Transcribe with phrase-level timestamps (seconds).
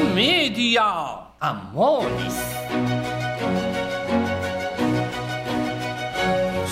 [0.00, 2.34] Remedia Amoris.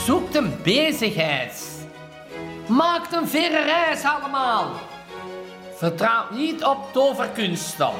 [0.04, 1.62] Zoekt een bezigheid.
[2.66, 4.70] Maakt een verre reis allemaal.
[5.74, 7.90] Vertrouw niet op toverkunsten.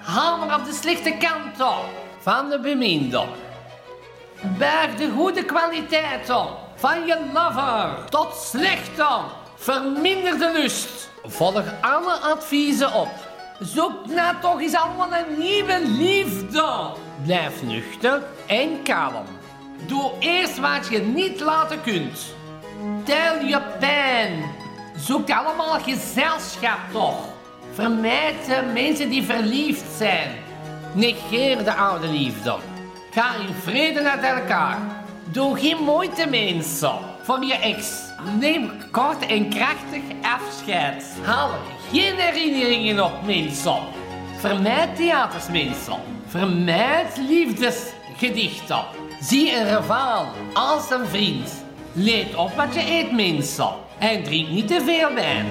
[0.00, 1.84] Haal maar op de slechte kant op
[2.18, 3.24] van de beminde.
[4.58, 6.46] Berg de goede kwaliteiten
[6.76, 9.08] van je lover tot slechte.
[9.56, 11.10] Verminder de lust.
[11.24, 13.29] Volg alle adviezen op.
[13.60, 16.90] Zoek nou toch eens allemaal een nieuwe liefde.
[17.24, 19.26] Blijf nuchter en kalm.
[19.86, 22.34] Doe eerst wat je niet laten kunt.
[23.04, 24.42] Tel je pijn.
[24.96, 27.28] Zoek allemaal gezelschap toch.
[27.72, 30.30] Vermijd de mensen die verliefd zijn.
[30.94, 32.56] Negeer de oude liefde.
[33.10, 34.78] Ga in vrede naar elkaar.
[35.24, 37.92] Doe geen moeite, mensen, voor je ex.
[38.38, 41.04] Neem kort en krachtig afscheid.
[41.22, 41.50] Haal
[41.92, 43.78] geen herinneringen op, mensen.
[44.38, 45.96] Vermijd theaters, mensen.
[46.26, 48.84] Vermijd liefdesgedichten.
[49.20, 51.50] Zie een rivaal als een vriend.
[51.92, 53.70] Let op wat je eet, mensen.
[53.98, 55.46] En drink niet te veel wijn.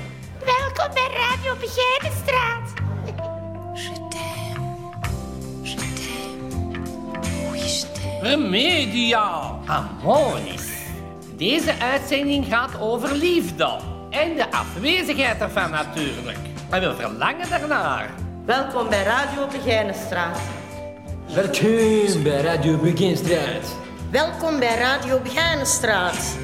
[0.45, 2.69] Welkom bij Radio Begijnenstraat.
[8.21, 10.69] Remedia Amoris.
[11.37, 13.79] Deze uitzending gaat over liefde.
[14.09, 16.37] En de afwezigheid ervan natuurlijk.
[16.69, 18.09] En we verlangen daarnaar.
[18.45, 20.39] Welkom bij Radio Begijnenstraat.
[21.33, 23.75] Welkom bij Radio Beginstraat.
[24.11, 26.35] Welkom bij Radio Begijnenstraat.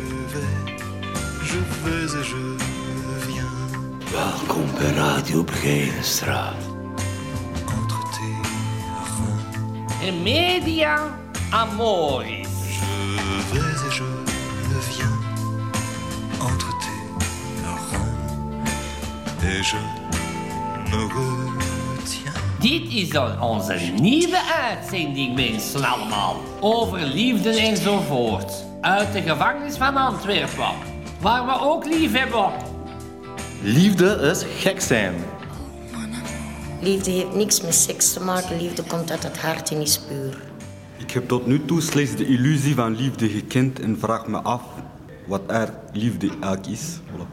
[1.44, 2.57] Je vais et je
[4.12, 6.22] Welkom bij Radio reins.
[10.02, 11.20] Remedia
[11.50, 12.48] Amoris.
[13.52, 14.04] Je vais et je
[14.80, 15.10] viens
[16.40, 17.02] entre tes
[19.40, 19.42] reins.
[19.42, 19.78] Et je
[20.96, 21.08] me
[21.96, 22.36] retiens.
[22.60, 26.36] Dit is onze nieuwe uitzending, mensen allemaal.
[26.60, 28.54] Over liefde enzovoort.
[28.82, 30.72] Uit de gevangenis van Antwerpen.
[31.22, 32.67] Waar we ook lief hebben.
[33.62, 35.14] Liefde is gek zijn.
[36.82, 38.62] Liefde heeft niks met seks te maken.
[38.62, 40.42] Liefde komt uit het hart en is puur.
[40.98, 44.62] Ik heb tot nu toe slechts de illusie van liefde gekend en vraag me af
[45.28, 47.00] wat er liefde eigenlijk is.
[47.00, 47.28] Voilà.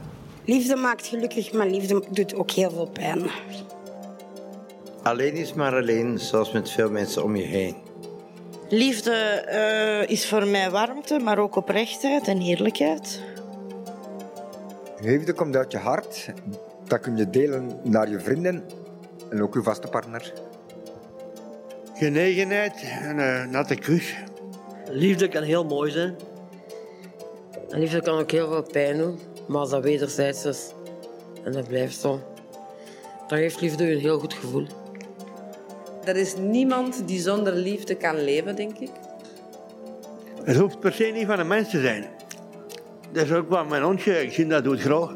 [0.44, 3.22] Liefde maakt gelukkig, maar liefde doet ook heel veel pijn.
[5.02, 7.76] Alleen is maar alleen, zoals met veel mensen om je heen.
[8.68, 13.20] Liefde eh, is voor mij warmte, maar ook oprechtheid en eerlijkheid.
[15.04, 16.32] Liefde komt uit je hart.
[16.86, 18.64] Dat kun je delen naar je vrienden
[19.30, 20.32] en ook je vaste partner.
[21.94, 24.14] Genegenheid en een natte kus.
[24.90, 26.16] Liefde kan heel mooi zijn.
[27.70, 30.72] En liefde kan ook heel veel pijn doen, maar als dat wederzijds is
[31.44, 32.20] en dat blijft zo,
[33.28, 34.66] dan geeft liefde je een heel goed gevoel.
[36.04, 38.90] Er is niemand die zonder liefde kan leven, denk ik.
[40.44, 42.13] Het hoeft per se niet van een mens te zijn.
[43.14, 45.10] Dat is ook wat mijn hondje, ik zie dat doet graag.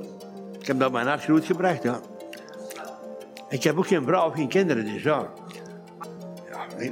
[0.60, 2.00] Ik heb dat mijn hart groot gebracht, ja.
[3.48, 5.28] Ik heb ook geen vrouw of geen kinderen, dus ja.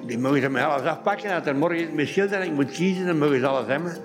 [0.06, 1.34] die, mogen ze mij alles afpakken.
[1.34, 3.96] Als er morgen mee scheelt en ik moet kiezen, dan mogen ze alles hebben.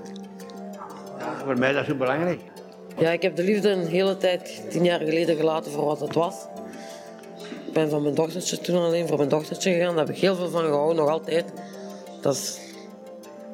[1.19, 2.41] Ja, voor mij is dat zo belangrijk.
[2.97, 6.13] Ja, ik heb de liefde een hele tijd, tien jaar geleden, gelaten voor wat het
[6.13, 6.35] was.
[7.67, 9.95] Ik ben van mijn dochtertje toen alleen voor mijn dochtertje gegaan.
[9.95, 11.45] Daar heb ik heel veel van gehouden, nog altijd.
[12.21, 12.59] Dat is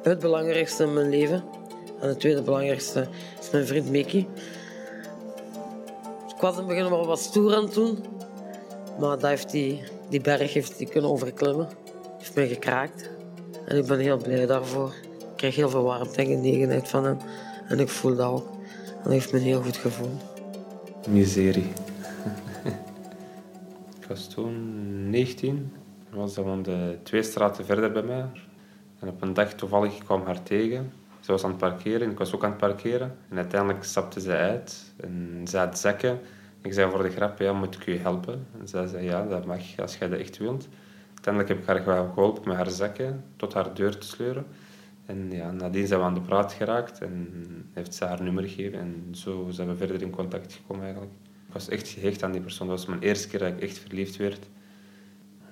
[0.02, 1.57] het belangrijkste in mijn leven.
[2.00, 3.08] En het tweede belangrijkste
[3.40, 4.26] is mijn vriend Mickey.
[6.34, 7.98] Ik was in het begin wel wat stoer aan het doen.
[8.98, 11.68] Maar dat heeft die, die berg heeft die kunnen overklimmen.
[12.18, 13.10] heeft mij gekraakt.
[13.64, 14.94] En ik ben heel blij daarvoor.
[15.18, 17.18] Ik krijg heel veel warmte en genegenheid van hem.
[17.68, 18.46] En ik voel dat ook.
[18.86, 20.16] En dat heeft me heel goed gevoel.
[21.08, 21.72] Miserie.
[24.00, 25.72] ik was toen 19.
[26.10, 28.24] was dat woonde twee straten verder bij mij.
[28.98, 30.92] En op een dag toevallig kwam haar tegen.
[31.28, 33.16] Ze was aan het parkeren, ik was ook aan het parkeren.
[33.28, 36.20] En uiteindelijk stapte ze uit en ze had zakken.
[36.62, 38.46] Ik zei voor de grap, ja, moet ik u helpen?
[38.60, 40.68] En zij zei, ja, dat mag, als jij dat echt wilt.
[41.08, 44.46] Uiteindelijk heb ik haar geholpen met haar zakken tot haar deur te sleuren.
[45.06, 48.78] En ja, nadien zijn we aan de praat geraakt en heeft ze haar nummer gegeven.
[48.78, 51.12] En zo zijn we verder in contact gekomen eigenlijk.
[51.46, 52.68] Ik was echt gehecht aan die persoon.
[52.68, 54.48] Dat was mijn eerste keer dat ik echt verliefd werd.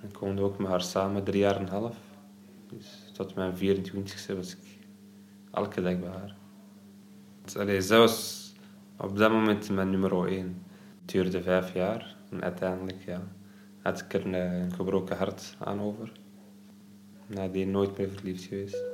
[0.08, 1.96] Ik woonde ook met haar samen drie jaar en een half.
[2.72, 4.75] Dus tot mijn 24e was ik
[5.56, 6.36] elke dag bij haar.
[7.56, 8.46] Allee, zij was
[8.98, 10.62] op dat moment mijn nummer één.
[11.00, 13.22] Het duurde vijf jaar en uiteindelijk ja,
[13.82, 16.12] had ik er een, gebroken hart aan over.
[17.26, 18.84] Nadien nooit meer verliefd geweest.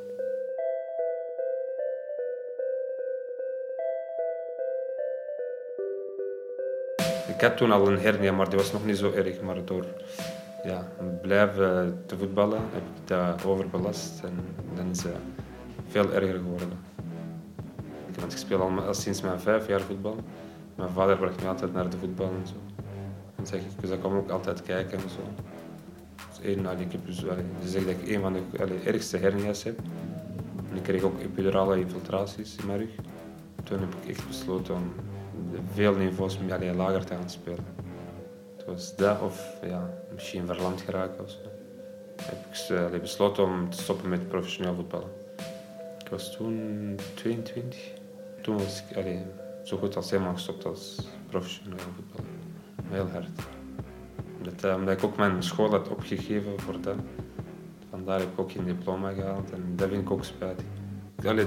[7.28, 9.40] Ik had toen al een hernia, maar die was nog niet zo erg.
[9.40, 9.86] Maar door
[10.64, 10.88] ja,
[11.22, 14.34] blijven te voetballen heb ik dat overbelast en
[14.74, 15.04] dan is
[15.92, 16.68] veel erger geworden.
[18.16, 20.16] Ik speel al sinds mijn vijf jaar voetbal.
[20.74, 22.82] Mijn vader bracht me altijd naar de voetbal en zo.
[23.36, 25.44] En zeg ik, dus ik kwam ook altijd kijken en zo.
[26.28, 29.78] Dus één, ik heb dus, ze zeggen dat ik een van de ergste hernia's heb.
[30.70, 32.90] En ik kreeg ook epidurale infiltraties in mijn rug.
[33.64, 34.92] Toen heb ik besloten om
[35.74, 37.64] veel niveaus allee, lager te gaan spelen.
[38.56, 41.36] Het was dat of ja, misschien verlamd geraken of.
[42.70, 45.21] Heb ik besloten om te stoppen met professioneel voetballen.
[46.12, 47.92] Was toen 22.
[48.42, 49.22] Toen was ik allee,
[49.64, 52.30] zo goed als helemaal gestopt als professioneel voetballer.
[52.88, 53.28] Heel hard.
[54.38, 56.96] Omdat, eh, omdat ik ook mijn school had opgegeven voor dat.
[57.90, 60.64] Vandaar heb ik ook geen diploma gehaald en dat vind ik ook spijtig.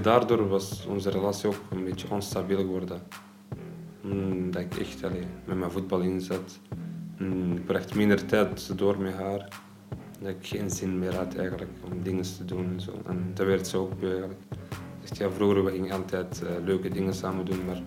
[0.02, 3.02] Daardoor was onze relatie ook een beetje onstabiel geworden.
[4.04, 5.02] Omdat ik echt
[5.46, 6.60] met mijn voetbal inzet.
[7.18, 9.64] Mm, Ik bracht minder tijd door met haar.
[10.20, 12.92] Dat ik geen zin meer had eigenlijk om dingen te doen en zo.
[13.06, 14.40] En dat werd ze ook eigenlijk.
[15.04, 17.82] Echt, ja, vroeger we gingen altijd eh, leuke dingen samen doen, maar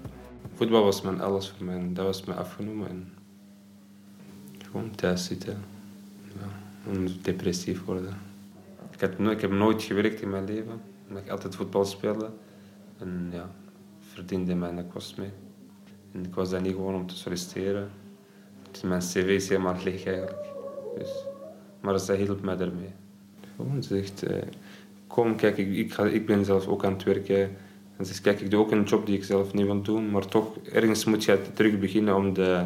[0.54, 1.76] voetbal was mijn alles voor mij.
[1.76, 2.88] En dat was mij afgenomen.
[2.88, 3.12] En
[4.64, 5.58] gewoon thuis zitten.
[6.22, 6.48] Ja,
[6.90, 8.16] en depressief worden.
[8.90, 12.30] Ik, heb nooit gewerkt in mijn leven, omdat ik altijd voetbal speelde.
[12.98, 13.50] En ja,
[14.00, 15.30] verdiende mijn kost mee.
[16.12, 17.90] En ik was daar niet gewoon om te solliciteren.
[18.70, 20.46] Dus mijn cv is helemaal leeg eigenlijk.
[20.98, 21.24] Dus,
[21.80, 22.90] maar zij hielp mij daarmee.
[23.56, 24.42] Gewoon ze zegt, eh,
[25.06, 27.40] kom kijk, ik, ik, ga, ik ben zelf ook aan het werken.
[27.96, 30.10] En ze zegt, kijk, ik doe ook een job die ik zelf niet wil doen.
[30.10, 32.64] Maar toch, ergens moet je terug beginnen om de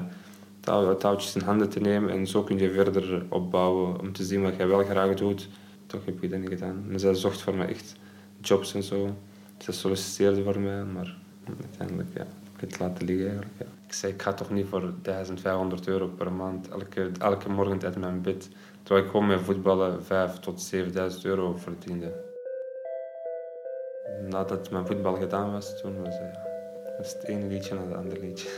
[0.61, 2.11] touw- touwtjes in handen te nemen.
[2.11, 5.49] En zo kun je verder opbouwen om te zien wat jij wel graag doet.
[5.87, 6.85] Toch heb ik dat niet gedaan.
[6.91, 7.95] En zij zocht voor mij echt
[8.41, 9.17] jobs en zo.
[9.59, 11.17] Ze solliciteerde voor mij, maar
[11.61, 12.27] uiteindelijk ja,
[12.57, 13.43] het laten liggen.
[13.87, 17.97] Ik zei, ik ga toch niet voor 1500 euro per maand elke, elke morgen uit
[17.97, 18.49] mijn bed.
[18.83, 22.13] Terwijl ik gewoon met voetballen 5 tot 7000 euro verdiende.
[24.29, 26.39] Nadat mijn voetbal gedaan was, toen was, het,
[26.99, 28.49] was het liedje naar het andere liedje.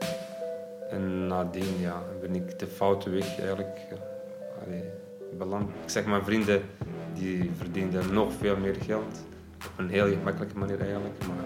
[0.90, 3.78] en nadien ja, ben ik de foute weg eigenlijk
[4.66, 4.84] allee,
[5.38, 5.70] beland.
[5.82, 6.62] Ik zeg, mijn vrienden
[7.14, 9.26] die verdienden nog veel meer geld.
[9.66, 11.18] Op een heel gemakkelijke manier eigenlijk.
[11.18, 11.44] Maar,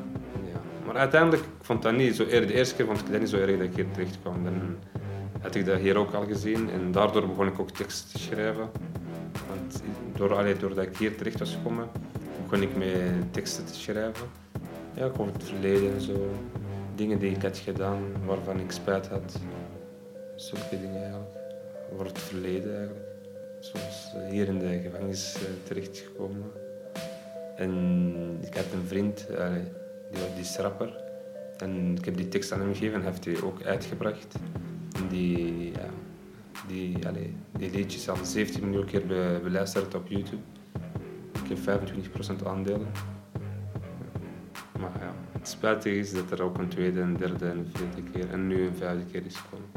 [0.53, 0.61] ja.
[0.87, 2.47] maar uiteindelijk ik vond dat niet zo erg.
[2.47, 4.45] De eerste keer vond ik dat niet zo erg dat ik hier terecht kwam.
[4.45, 4.77] Dan
[5.43, 6.71] had ik dat hier ook al gezien.
[6.71, 8.71] En daardoor begon ik ook teksten te schrijven.
[9.49, 9.83] Want
[10.17, 11.89] door, allee, doordat ik hier terecht was gekomen,
[12.43, 14.27] begon ik met teksten te schrijven.
[14.95, 16.31] Ja, over het verleden en zo.
[16.95, 19.39] Dingen die ik had gedaan waarvan ik spijt had.
[20.37, 21.31] Zulke dingen eigenlijk.
[21.93, 23.07] Over het verleden eigenlijk.
[23.61, 26.51] Zoals eh, hier in de gevangenis eh, terechtgekomen.
[27.57, 29.27] En ik had een vriend,
[30.11, 31.01] die, was- die rapper.
[31.57, 34.35] En ik heb die tekst aan hem gegeven en heeft die ook uitgebracht.
[35.13, 35.89] Die, ja,
[37.13, 40.43] die, die liedjes al 17 miljoen keer be- beluisterd op YouTube.
[41.43, 41.81] Ik heb
[42.43, 42.87] 25% aandelen.
[44.81, 48.11] Maar ja, het spijtige is dat er ook een tweede, een derde en een vierde
[48.13, 49.69] keer en nu een vijfde keer is gekomen.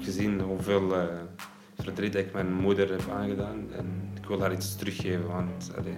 [0.00, 1.04] Gezien hoeveel eh,
[1.78, 5.96] verdriet ik mijn moeder heb aangedaan en ik wil haar iets teruggeven, want allee,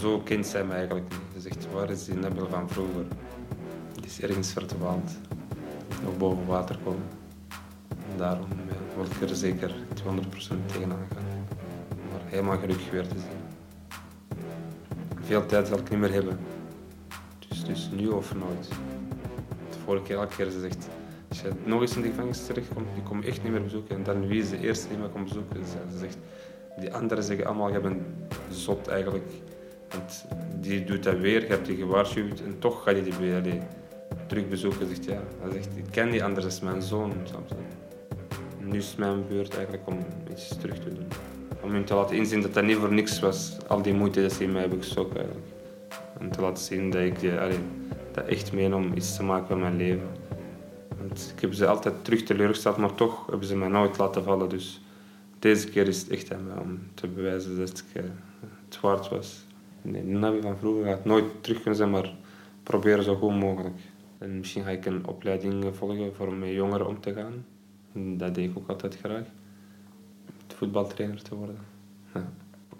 [0.00, 1.20] zo kent zij mij eigenlijk niet.
[1.34, 3.04] Ze zegt, waar is die Nabil van vroeger?
[3.94, 5.10] Die is ergens verdwaald.
[6.04, 7.02] Nog boven water komen.
[8.18, 9.72] Daarom ja, wil ik er zeker 200%
[10.66, 11.24] tegenaan gaan.
[12.10, 13.38] Maar helemaal gelukkig weer te zien.
[15.20, 16.38] Veel tijd zal ik niet meer hebben.
[17.48, 18.68] Dus, dus nu of nooit.
[19.70, 20.88] De vorige keer, elke keer ze zegt,
[21.28, 23.96] als je nog eens in de gevangenis terechtkomt, die kom echt niet meer bezoeken.
[23.96, 25.64] En dan wie is de eerste die mij komt bezoeken?
[25.64, 26.16] Ze, ze zegt,
[26.80, 28.02] die anderen zeggen allemaal, je bent
[28.50, 29.30] zot eigenlijk.
[29.88, 30.24] Want
[30.60, 33.60] die doet dat weer, je hebt die gewaarschuwd en toch ga je die allee,
[34.26, 34.88] terug bezoeken.
[34.88, 35.22] Zegt, ja.
[35.40, 37.12] Hij zegt, ik ken die andere, dat is mijn zoon.
[38.70, 39.98] Nu is het mijn beurt eigenlijk om
[40.30, 41.06] iets terug te doen.
[41.60, 44.32] Om hem te laten inzien dat dat niet voor niks was, al die moeite dat
[44.32, 45.46] ze in mij hebben gestoken eigenlijk.
[46.18, 47.30] En te laten zien dat ik die,
[48.12, 50.08] dat echt meen om iets te maken van mijn leven.
[50.98, 54.48] Want ik heb ze altijd terug teleurgesteld, maar toch hebben ze mij nooit laten vallen.
[54.48, 54.80] Dus
[55.38, 58.10] deze keer is het echt aan mij om te bewijzen dat ik eh,
[58.64, 59.44] het waard was.
[59.82, 62.14] Nee, Nabi van vroeger gaat nooit terug kunnen zijn, maar
[62.62, 63.78] proberen zo goed mogelijk.
[64.18, 67.44] En misschien ga ik een opleiding volgen voor met jongeren om te gaan.
[68.16, 69.26] Dat deed ik ook altijd graag.
[70.46, 71.58] Voetbaltrainer te worden.
[72.14, 72.32] Ja.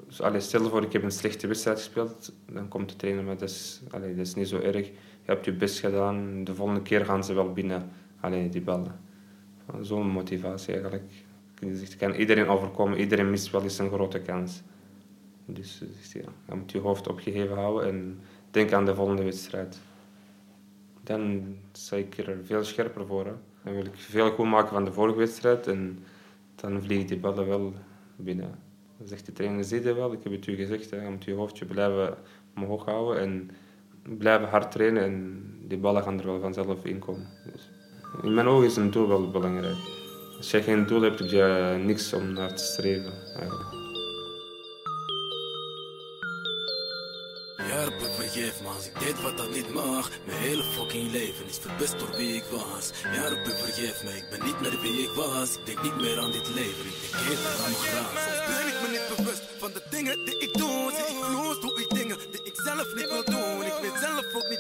[0.07, 3.39] Dus, allee, stel voor, ik heb een slechte wedstrijd gespeeld, dan komt de trainer, maar
[3.39, 4.87] dat is, dat is niet zo erg.
[4.87, 9.01] Je hebt je best gedaan, de volgende keer gaan ze wel binnen, allee, die ballen.
[9.81, 11.11] Zo'n motivatie eigenlijk.
[11.73, 14.63] Zegt, kan iedereen overkomen, iedereen mist wel eens een grote kans.
[15.45, 18.21] Dus eh, ja, je moet je hoofd opgeheven houden en
[18.51, 19.79] denk aan de volgende wedstrijd.
[21.03, 23.27] Dan sta ik er veel scherper voor.
[23.27, 23.33] Hè.
[23.73, 26.05] Wil ik veel goed maken van de vorige wedstrijd en
[26.55, 27.75] dan vliegen die ballen wel
[28.17, 28.59] binnen.
[28.99, 31.03] Dan zegt de trainer, zie wel, ik heb het u gezegd, hè.
[31.03, 32.17] je moet je hoofdje blijven
[32.57, 33.51] omhoog houden en
[34.19, 37.27] blijven hard trainen en die ballen gaan er wel vanzelf in komen.
[37.53, 37.71] Dus
[38.23, 39.77] in mijn ogen is een doel wel belangrijk.
[40.37, 43.13] Als je geen doel hebt, heb je niks om naar te streven.
[43.37, 43.78] Eigenlijk.
[47.79, 50.11] Rabbi, vergeef me als ik deed wat dat niet mag.
[50.25, 52.91] Mijn hele fucking leven is verpest door wie ik was.
[53.15, 55.57] Ja, vergeef me, ik ben niet meer wie ik was.
[55.57, 58.07] Ik denk niet meer aan dit leven, ik denk eerder aan mijn.
[58.25, 60.93] Soms ben ik me niet bewust van de dingen die ik doe.
[60.97, 63.38] Zie ik los, doe ik dingen die ik zelf niet wil doen.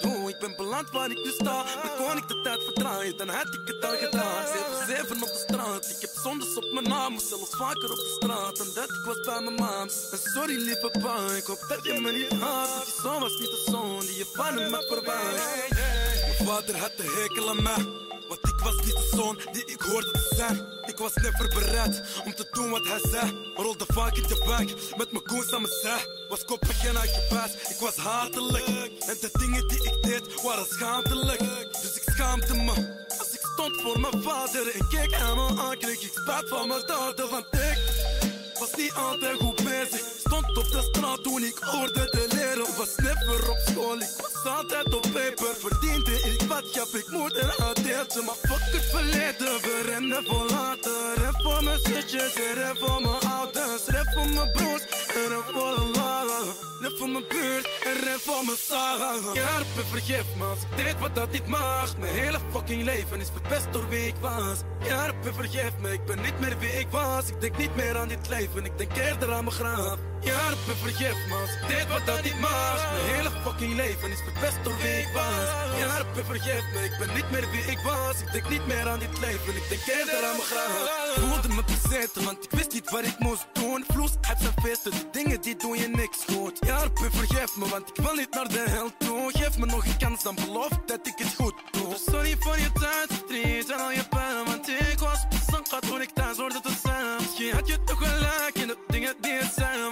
[0.03, 1.63] Niet hoe, ik ben beland waar ik nu sta.
[1.63, 4.47] Maar kon ik de tijd verdraaien, dan had ik het al gedaan.
[4.47, 7.19] Zeven, zeven op de straat, ik heb zondes op mijn naam.
[7.19, 9.89] Zelfs vaker op de straat, en dat ik was bij mijn maam.
[10.11, 12.69] En sorry lieve pa, ik hoop dat je me niet haat.
[12.69, 15.71] Want je zoon was niet de zoon die je van hem had verwacht.
[15.71, 18.08] Mijn vader had de hekel aan mij.
[18.29, 20.67] Want ik was niet de zoon die ik hoorde te zijn.
[20.87, 23.53] Ik was never bereid om te doen wat hij zei.
[23.55, 26.07] Rolde vaak in de bank met mijn koers aan mijn zij.
[26.29, 28.67] Was koppig en uitgepaast, ik was hatelijk.
[29.07, 31.39] En de dingen die ik deed waren schaamtelijk.
[31.83, 33.07] Dus ik schaamde me.
[33.19, 36.87] Als ik stond voor mijn vader en keek me aan, kreeg ik spijt van mijn
[36.87, 37.31] daden.
[37.31, 40.18] Want ik was niet altijd goed bezig.
[40.55, 42.77] Op de straat toen ik hoorde te leren.
[42.77, 45.55] Was never op school, ik was altijd op paper.
[45.59, 48.23] Verdiende ik wat, gaf ik moeder een deeltje.
[48.23, 51.15] Maar fuck het verleden, we rennen voor later.
[51.15, 53.87] Rep voor mijn zusjes en rep voor mijn ouders.
[53.87, 54.83] Rep voor mijn broers
[55.15, 56.41] en rep voor een lala.
[56.81, 59.13] Rep voor mijn buurt en rep voor mijn saga.
[59.35, 61.97] Rabbi, vergeef me als ik deed wat dat niet mag.
[61.99, 64.59] Mijn hele fucking leven is verpest door wie ik was.
[64.89, 67.29] Rabbi, vergeef me, ik ben niet meer wie ik was.
[67.29, 69.99] Ik denk niet meer aan dit leven, ik denk eerder aan mijn graf.
[70.21, 70.41] Ja,
[70.83, 72.93] vergeef me als ik deed wat dat niet mag.
[72.93, 75.79] Mijn hele fucking leven is verpest door wie ik was.
[75.79, 78.21] Ja, Rabbi, vergeef me, ik ben niet meer wie ik was.
[78.21, 81.17] Ik denk niet meer aan dit leven, ik denk eerder aan mijn graf.
[81.17, 83.85] Ik voelde me bezeten, want ik wist niet wat ik moest doen.
[83.89, 86.57] Vloes, het zijn feesten, die dingen die doen je niks goed.
[86.61, 89.31] Ja, Rabbi, vergeef me, want ik wil niet naar de hel toe.
[89.33, 91.97] Geef me nog een kans, dan beloof dat ik het goed doe.
[92.11, 96.11] Sorry voor je tijd, verdriet en al je pijn, want ik was besanka toen ik
[96.15, 97.17] thuis hoorde te zijn.
[97.19, 99.91] Misschien had je toch gelijk in de dingen die het zijn,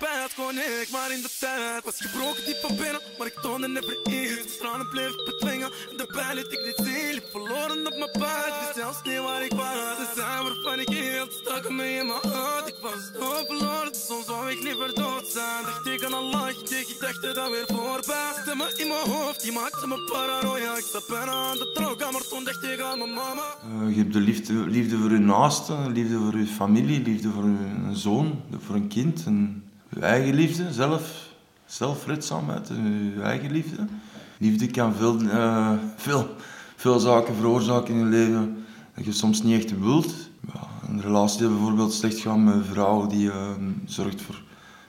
[0.00, 1.84] spijt, kon ik maar in de tijd.
[1.84, 4.42] Was gebroken diep van binnen, maar ik toonde never iets.
[4.50, 7.12] De tranen bleef ik bedwingen, en daarbij liet ik niet zien.
[7.16, 9.96] Liep verloren op mijn pad, wist zelfs niet waar ik was.
[10.00, 12.66] De zijn waarvan ik hield, staken me in mijn hart.
[12.68, 15.62] Ik was zo verloren, soms wou ik liever dood zijn.
[15.68, 18.30] Dacht ik aan Allah, ik deed gedachten dan weer voorbij.
[18.42, 20.76] Stemmen in mijn hoofd, die maakte me paranoia.
[20.76, 23.46] Ik zat bijna aan de droog, maar toen dacht ik aan mijn mama.
[23.62, 27.44] Eh, je hebt de liefde, liefde voor je naasten, liefde voor je familie, liefde voor
[27.44, 29.24] een zoon, voor een kind.
[29.94, 31.28] Je eigen liefde, zelf,
[31.66, 33.86] zelfredzaamheid, en je eigen liefde.
[34.38, 36.34] Liefde kan veel, eh, veel,
[36.76, 40.14] veel zaken veroorzaken in je leven dat je soms niet echt wilt.
[40.52, 43.50] Ja, een relatie die bijvoorbeeld slecht gaat met een vrouw die eh,
[43.84, 44.42] zorgt voor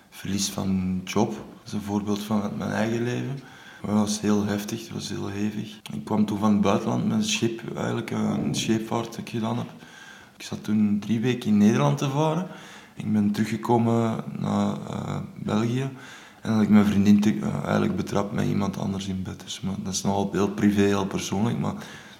[0.09, 1.29] verlies van job.
[1.29, 3.39] Dat is een voorbeeld van mijn eigen leven.
[3.81, 5.79] Dat was heel heftig, dat was heel hevig.
[5.93, 9.29] Ik kwam toen van het buitenland met een schip, eigenlijk eh, een scheepvaart dat ik
[9.29, 9.69] gedaan heb.
[10.37, 12.47] Ik zat toen drie weken in Nederland te varen.
[12.95, 15.89] Ik ben teruggekomen naar eh, België
[16.41, 19.39] en had ik mijn vriendin te- eh, eigenlijk betrapt met iemand anders in bed.
[19.43, 21.73] Dus, maar dat is nogal heel privé, heel persoonlijk, maar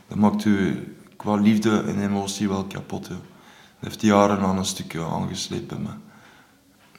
[0.08, 0.88] dat maakt u
[1.18, 3.08] qua liefde en emotie wel kapot.
[3.08, 3.18] Dat
[3.80, 5.78] heeft jaren aan een stukje aangesleept bij.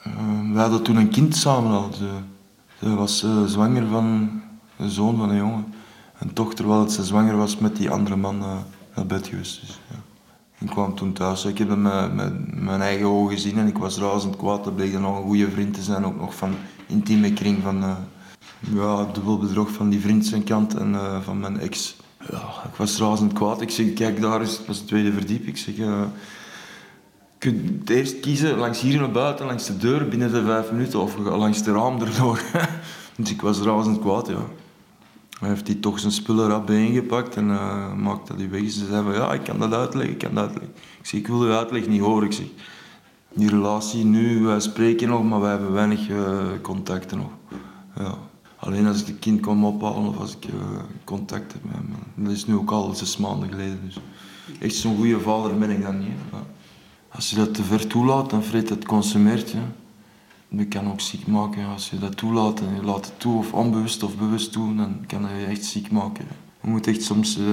[0.02, 1.90] Eh, we hadden toen een kind samen al.
[1.92, 4.30] Ze, was zwanger van
[4.76, 5.74] een zoon van een jongen.
[6.18, 8.38] En toch, terwijl ze zwanger was met die andere man,
[8.94, 9.60] naar bed geweest.
[9.60, 9.78] Dus.
[10.62, 11.44] Ik kwam toen thuis.
[11.44, 14.64] Ik heb dat met, met mijn eigen ogen gezien en ik was razend kwaad.
[14.64, 16.54] Dat bleek dan nog een goede vriend te zijn, ook nog van
[16.86, 17.96] intieme kring van eh,
[18.74, 21.96] ja, dubbel bedrog van die vriend zijn kant en eh, van mijn ex.
[22.30, 23.60] Ja, ik was razend kwaad.
[23.60, 25.46] Ik zeg, kijk daar is, het was de tweede verdiep.
[25.46, 26.06] Ik zeg, eh, je
[27.38, 31.16] kunt eerst kiezen langs hier naar buiten, langs de deur binnen de vijf minuten of
[31.16, 32.42] langs de raam erdoor.
[33.16, 34.44] dus ik was razend kwaad, ja.
[35.42, 38.70] Hij heeft hij toch zijn spullen rap ingepakt en eh maakte dat hij weg.
[38.70, 40.72] Ze zei van, ja, ik kan dat uitleggen, ik kan dat uitleggen.
[40.98, 42.26] Ik zeg, ik wil de uitleg niet horen.
[42.26, 42.46] Ik zeg,
[43.34, 47.30] die relatie nu, wij spreken nog, maar wij hebben weinig eh, contacten nog.
[47.96, 48.14] Ja.
[48.56, 50.52] Alleen als ik het kind kwam ophalen of als ik eh,
[51.04, 52.24] contact heb met hem.
[52.24, 53.80] Dat is nu ook al zes maanden geleden.
[53.84, 53.98] Dus.
[54.60, 56.08] Echt zo'n goede vader ben ik dan niet.
[57.08, 59.50] Als je dat te ver toelaat, dan vreet het consumeert.
[59.50, 59.72] Ja.
[60.54, 61.66] Dat kan ook ziek maken.
[61.66, 65.04] Als je dat toelaat en je laat het toe, of onbewust of bewust toe, dan
[65.06, 66.24] kan dat je echt ziek maken.
[66.62, 67.44] Je moet echt soms eh,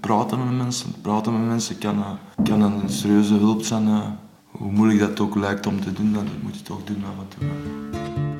[0.00, 0.94] praten met mensen.
[1.02, 3.86] Praten met mensen kan, eh, kan een serieuze hulp zijn.
[3.86, 4.06] eh.
[4.50, 7.28] hoe moeilijk dat ook lijkt om te doen, dan moet je toch doen af en
[7.38, 8.33] toe.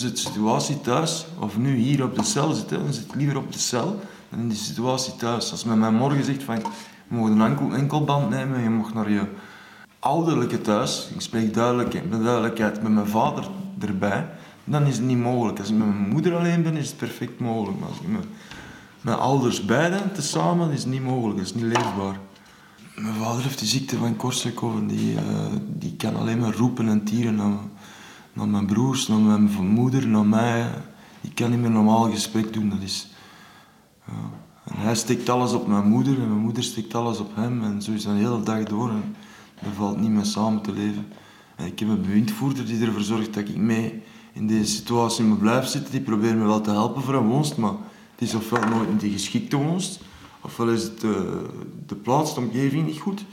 [0.00, 3.52] De situatie thuis of nu hier op de cel zitten, dan zit ik liever op
[3.52, 4.00] de cel
[4.30, 5.50] dan in die situatie thuis.
[5.50, 6.62] Als men mij morgen zegt van, je
[7.08, 9.22] mag een enkel, enkelband nemen, je mag naar je
[9.98, 13.48] ouderlijke thuis, ik spreek duidelijk, met duidelijkheid met mijn vader
[13.80, 14.26] erbij,
[14.64, 15.58] dan is het niet mogelijk.
[15.58, 17.78] Als ik met mijn moeder alleen ben, is het perfect mogelijk.
[17.78, 18.24] Maar als ik met
[19.00, 22.18] mijn ouders beiden tezamen, is het niet mogelijk, dat is niet leefbaar.
[22.94, 25.22] Mijn vader heeft de ziekte van Korsakoff en die, eh,
[25.66, 27.40] die kan alleen maar roepen en tieren
[28.38, 30.70] naar mijn broers, naar mijn moeder, naar mij.
[31.20, 32.68] Die kan niet meer normaal gesprek doen.
[32.68, 33.08] Dat is.
[34.64, 37.62] En hij steekt alles op mijn moeder en mijn moeder steekt alles op hem.
[37.62, 38.90] En zo is dat de hele dag door.
[39.54, 41.06] En valt niet meer samen te leven.
[41.56, 44.02] En ik heb een bewindvoerder die ervoor zorgt dat ik mee
[44.32, 45.90] in deze situatie me blijf zitten.
[45.90, 47.74] Die probeert me wel te helpen voor een woonst, maar
[48.12, 50.00] het is ofwel nooit die geschikte woonst,
[50.40, 51.10] ofwel is het, eh,
[51.86, 53.24] de plaats, de omgeving niet goed.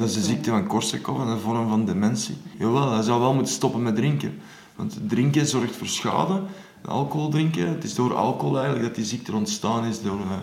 [0.00, 2.36] Dat is de ziekte van Korsakoff en een vorm van dementie.
[2.58, 4.38] Jawel, hij zou wel moeten stoppen met drinken.
[4.76, 6.42] Want drinken zorgt voor schade.
[6.84, 10.36] Alcohol drinken, het is door alcohol eigenlijk dat die ziekte ontstaan is, door eh,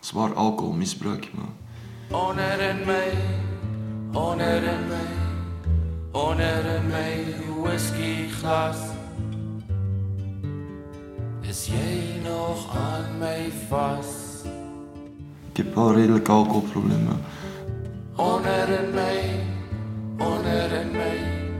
[0.00, 1.30] zwaar alcoholmisbruik.
[1.34, 3.12] Maar Onder in mij,
[4.12, 5.10] onder in mij,
[6.22, 7.24] onder in mij
[7.62, 8.76] whiskyglas.
[11.40, 14.44] Is jij nog aan mij vast?
[15.50, 17.20] ik heb wel redelijk alcoholproblemen.
[18.20, 18.92] Onder in
[20.18, 21.50] onder in mij,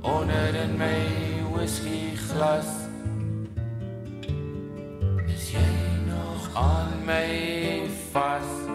[0.00, 1.06] onder in mij
[1.52, 2.66] whiskyglas.
[5.26, 5.74] Is jij
[6.06, 7.80] nog aan mij
[8.10, 8.68] vast?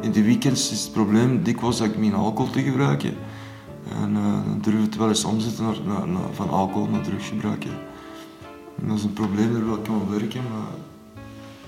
[0.00, 3.14] In de weekends is het probleem dikwijls dat ik mijn alcohol te gebruiken.
[3.90, 7.64] En eh, dan durf het wel eens omzetten naar, naar, van alcohol naar drugsgebruik.
[8.74, 10.42] dat is een probleem, wil ik aan werken.
[10.42, 10.68] Maar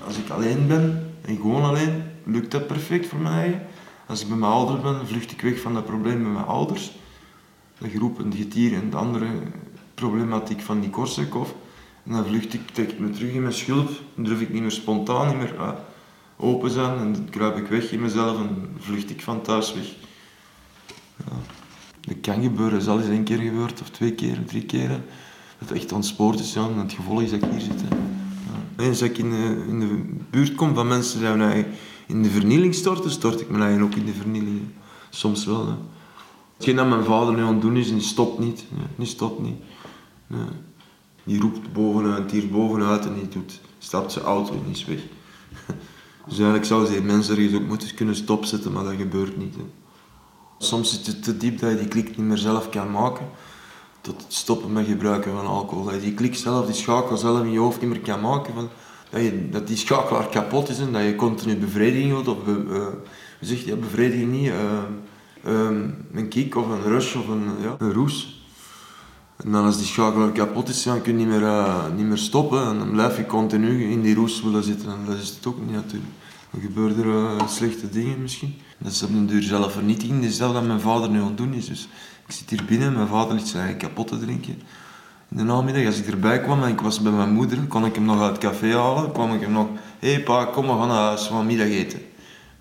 [0.05, 3.61] als ik alleen ben, en gewoon alleen, lukt dat perfect voor mij.
[4.13, 6.91] Als ik bij mijn ouders ben, vlucht ik weg van dat probleem met mijn ouders.
[7.77, 9.27] De groep en de getier en de andere
[9.93, 11.55] problematiek van die Korsakoff.
[12.03, 13.89] En dan vlucht ik, trek ik me terug in mijn schulp.
[14.15, 15.77] Dan durf ik niet meer spontaan, niet meer ah,
[16.37, 16.97] open zijn.
[16.97, 19.85] En dan kruip ik weg in mezelf en vlucht ik van thuis weg.
[21.17, 21.35] Ja.
[22.01, 24.89] Dat kan gebeuren, dat is al eens één keer gebeurd, of twee keer, drie keer.
[24.89, 26.67] Dat het echt ontspoord is, ja.
[26.67, 27.81] En het gevolg is dat ik hier zit.
[27.81, 27.95] hè.
[27.95, 28.83] Ja.
[28.85, 31.65] Eens dat ik in de, in de buurt kom van mensen die
[32.13, 34.61] in de vernieling storten, stort ik mijn eigen ook in de vernieling.
[35.09, 35.67] Soms wel.
[35.67, 35.73] Hè.
[36.55, 38.65] Hetgeen dat mijn vader nu aan het doen is, die stopt niet.
[38.95, 39.55] Die stopt niet.
[41.23, 44.99] Die roept bovenuit, hier bovenuit en die doet, stapt zijn auto en is weg.
[46.27, 49.55] Dus eigenlijk zou die mensen ergens ook moeten kunnen stopzetten, maar dat gebeurt niet.
[49.55, 49.63] Hè.
[50.57, 53.29] Soms zit het te diep dat je die klik niet meer zelf kan maken.
[54.01, 55.83] Tot het stoppen met gebruiken van alcohol.
[55.83, 58.53] Dat je die klik zelf, die schakel zelf in je hoofd niet meer kan maken.
[58.53, 58.69] Van,
[59.13, 62.27] dat, dat die schakelaar kapot is en dat je continu bevrediging wilt.
[62.27, 62.75] Of, be- eh,
[63.39, 63.79] hoe zeg je dat?
[63.79, 64.49] Bevrediging niet.
[64.49, 64.79] eh,
[65.43, 68.45] ehm, een kick of een rush of een, ja, een roes.
[69.43, 72.17] En dan als die schakelaar kapot is, dan kun je niet meer, eh, niet meer
[72.17, 72.65] stoppen.
[72.67, 74.89] En dan blijf je continu in die roes willen zitten.
[74.91, 76.11] En dat is het ook niet natuurlijk.
[76.51, 78.53] Dan gebeuren er eh, slechte dingen misschien.
[78.77, 80.21] Dat is op een duur zelfvernietiging.
[80.21, 81.65] Dat is dat mijn vader nu aan het doen is.
[81.67, 81.87] Dus
[82.27, 84.55] ik zit hier binnen, mijn vader ligt zijn eigen kapot te drinken.
[85.35, 88.05] De namiddag, als ik erbij kwam en ik was bij mijn moeder, kon ik hem
[88.05, 89.11] nog uit het café halen.
[89.11, 89.67] kwam ik hem nog,
[89.99, 91.99] hé hey pa, kom, we gaan naar huis, we gaan middageten.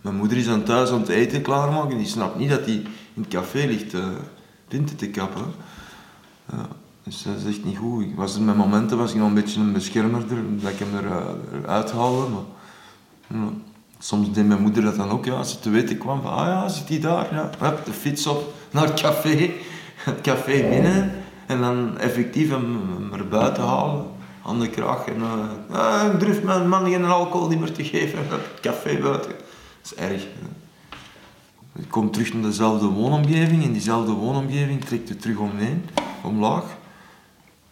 [0.01, 1.99] Mijn moeder is dan thuis aan het eten klaarmaken.
[1.99, 2.75] Die snapt niet dat hij
[3.15, 4.05] in het café ligt uh,
[4.69, 5.45] pinten te kappen.
[6.53, 6.69] Ja,
[7.03, 8.05] dus dat is echt niet goed.
[8.05, 10.79] Ik was er met momenten was ik nog een beetje een beschermer, er, dat ik
[10.79, 12.29] hem er, uh, eruit haalde.
[12.29, 13.51] Maar.
[13.99, 16.47] Soms deed mijn moeder dat dan ook, ja, als ze te weten kwam van, ah
[16.47, 17.35] ja, zit hij daar?
[17.35, 19.51] Ja, hup, de fiets op naar het café,
[20.11, 24.07] het café binnen en dan effectief hem, hem er buiten halen,
[24.47, 25.05] aan de kraag.
[25.05, 25.23] En
[25.71, 28.19] uh, ik durf mijn man geen alcohol niet meer te geven,
[28.61, 29.31] café buiten.
[29.31, 30.27] Dat is erg.
[31.79, 35.85] Ik kom terug naar dezelfde woonomgeving, in diezelfde woonomgeving trekt het terug omheen,
[36.23, 36.65] omlaag.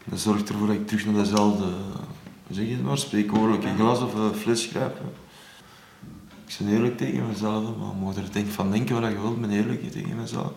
[0.05, 1.65] Dat zorgt ervoor dat ik terug naar dezelfde,
[2.51, 5.01] zeg je het maar, spreekwoordelijke glas of uh, fles grijp.
[6.47, 9.35] Ik ben eerlijk tegen mezelf, maar je mag er denk van denken wat je wilt,
[9.35, 10.53] ik ben eerlijk tegen mezelf.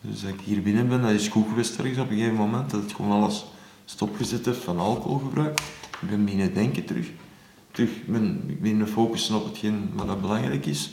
[0.00, 2.82] Dus dat ik hier binnen ben, dat is goed geweest op een gegeven moment, dat
[2.82, 3.44] ik gewoon alles
[3.84, 5.60] stopgezet heb van alcoholgebruik.
[6.00, 7.10] Ik ben beginnen denken terug.
[7.70, 10.90] Terug ben ik beginnen focussen op hetgeen wat belangrijk is.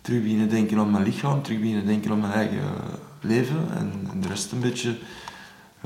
[0.00, 2.64] Terug beginnen denken aan mijn lichaam, terug beginnen denken aan mijn eigen
[3.20, 4.98] leven en, en de rest een beetje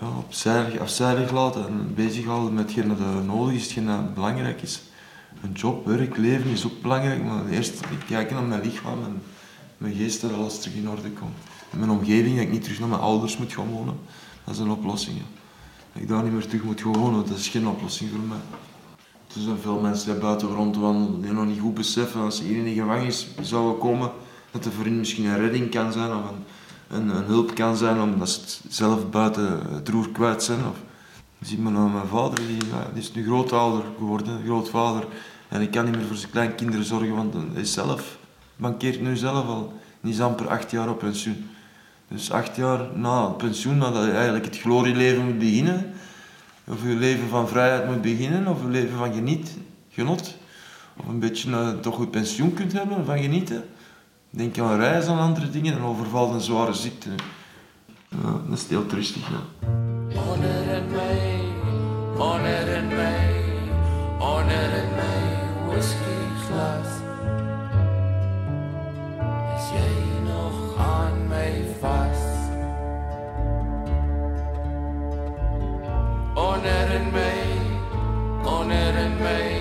[0.01, 4.83] ja, opzijdig, afzijdig laten en bezighouden met hetgeen dat nodig is, hetgeen dat belangrijk is.
[5.43, 9.23] Een job, werk, leven is ook belangrijk, maar eerst kijken naar mijn lichaam en
[9.79, 11.37] mijn geest dat alles terug in orde komt.
[11.77, 13.95] Mijn omgeving, dat ik niet terug naar mijn ouders moet gaan wonen,
[14.45, 15.17] dat is een oplossing.
[15.93, 18.39] Dat ik daar niet meer terug moet gaan wonen, dat is geen oplossing voor mij.
[19.35, 22.57] Er zijn veel mensen die buiten rondwandelen die nog niet goed beseffen als ze hier
[22.57, 24.11] in de gevangenis zouden komen,
[24.51, 26.45] dat er voor hen misschien een redding kan zijn of een,
[26.97, 30.59] een, een hulp kan zijn omdat ze zelf buiten het roer kwijt zijn.
[30.59, 30.77] Of,
[31.41, 32.57] ziet maar naar mijn vader, die,
[32.93, 35.07] die is nu grootouder geworden, grootvader.
[35.49, 38.19] En ik kan niet meer voor zijn kleinkinderen zorgen, want hij is zelf,
[38.57, 39.73] bankeert nu zelf al.
[40.01, 41.47] Die is amper acht jaar op pensioen.
[42.09, 45.93] Dus acht jaar na het pensioen, nadat je eigenlijk het glorieleven moet beginnen,
[46.69, 49.57] of je leven van vrijheid moet beginnen, of je leven van geniet,
[49.91, 50.37] genot,
[50.97, 53.65] of een beetje uh, toch je pensioen kunt hebben van genieten.
[54.31, 57.09] Denk aan reizen en andere dingen en overvalt een zware ziekte.
[58.09, 59.29] Ja, dat is heel tristig.
[59.29, 59.69] Ja.
[60.21, 61.41] Honderd mij,
[62.17, 63.43] honderd mij,
[64.19, 66.87] honderd mij, whiskyglas.
[66.87, 67.04] Is
[71.81, 72.33] vast?
[76.35, 77.47] Honderd mij,
[78.43, 79.61] honderd mij,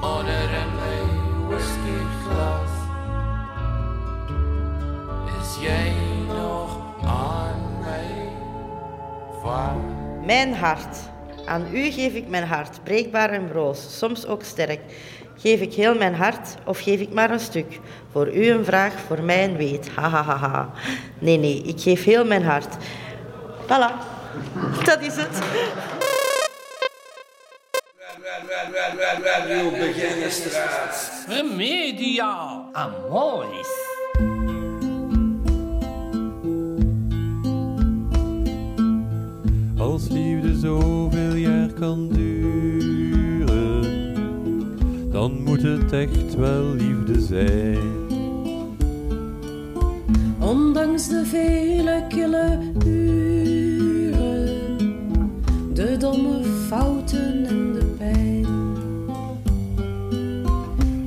[0.00, 1.02] honderd mij,
[1.48, 2.70] whiskyglas.
[5.40, 5.92] Is jij
[6.26, 8.28] nog aan mij
[9.42, 10.24] vast?
[10.24, 10.96] Mijn hart.
[11.46, 14.80] Aan u geef ik mijn hart, breekbaar en broos, soms ook sterk.
[15.44, 17.80] Geef ik heel mijn hart of geef ik maar een stuk?
[18.12, 19.88] Voor u een vraag, voor mij een weet.
[19.94, 20.70] Ha ha ha ha.
[21.18, 22.76] Nee, nee, ik geef heel mijn hart.
[23.62, 23.92] Voilà,
[24.84, 25.38] dat is het.
[29.22, 31.24] Radio Beginnestraat.
[31.28, 32.62] Remedia.
[32.72, 33.68] Amoris.
[39.78, 42.93] Als liefde zoveel jaar kan duren,
[45.24, 47.78] dan moet het echt wel liefde zijn.
[50.40, 54.78] Ondanks de vele kille uren,
[55.72, 58.46] de domme fouten en de pijn.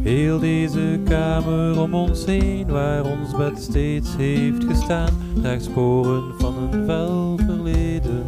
[0.04, 5.10] Heel deze kamer om ons heen, waar ons bed steeds heeft gestaan,
[5.42, 8.26] draagt sporen van een fel verleden.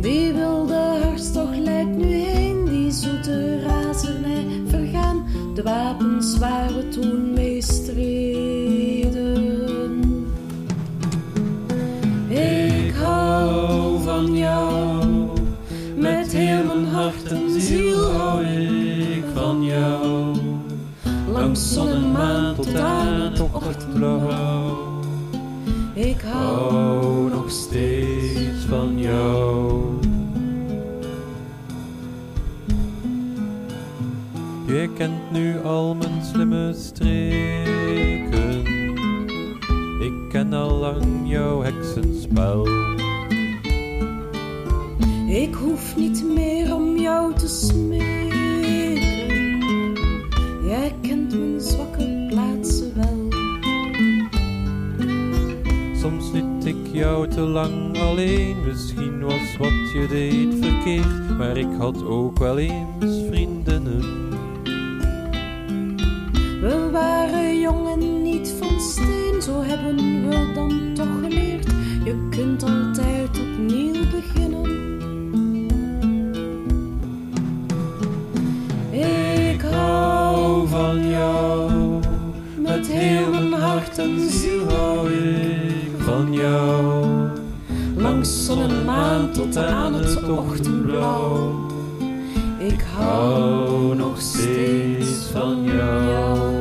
[0.00, 2.45] Die wilde hartstocht lijkt nu heen,
[2.96, 5.26] zoete razernij vergaan.
[5.54, 9.14] De wapens waren toen meestreden.
[12.28, 15.04] Ik hou van jou,
[15.96, 20.36] met heel mijn hart en ziel hou ik van jou.
[21.32, 24.94] Langs zon en maan tot aan het ochtendblauw.
[25.94, 29.45] Ik hou nog steeds van jou.
[34.96, 38.64] Kent nu al mijn slimme streken.
[40.00, 42.66] Ik ken al lang jouw heksenspel.
[45.28, 48.34] Ik hoef niet meer om jou te smeken.
[50.66, 53.28] Jij kent mijn zwakke plaatsen wel.
[56.00, 58.64] Soms liet ik jou te lang alleen.
[58.66, 64.25] Misschien was wat je deed verkeerd, maar ik had ook wel eens vriendinnen.
[66.66, 69.96] We waren jong en niet van steen, zo hebben
[70.28, 71.66] we dan toch geleerd.
[72.04, 74.98] Je kunt altijd opnieuw beginnen.
[79.52, 81.70] Ik hou van jou,
[82.58, 87.06] met heel mijn hart en ziel hou ik van jou.
[87.96, 91.66] Langs zon en maan tot aan het ochtendblauw.
[92.58, 96.55] Ik hou nog steeds van jou.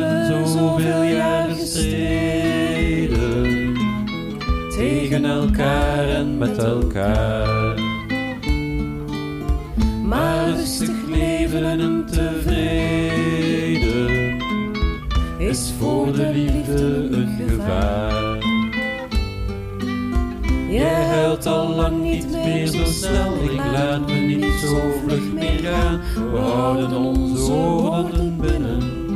[0.00, 3.28] Hebben zoveel jaar gestreden
[4.76, 7.80] tegen elkaar en met elkaar.
[10.04, 12.88] Maar rustig leven en tevreden
[15.38, 18.38] is voor de liefde een gevaar.
[20.70, 25.58] Jij huilt al lang niet meer zo snel, ik laat me niet zo vlug meer
[25.58, 26.00] gaan.
[26.32, 29.07] We houden onze oren binnen.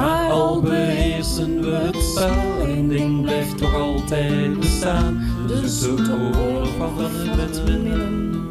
[0.00, 5.22] Maar al beheersen we het spel, één ding blijft toch altijd bestaan.
[5.46, 8.48] De zoete oorlog van het beminnen.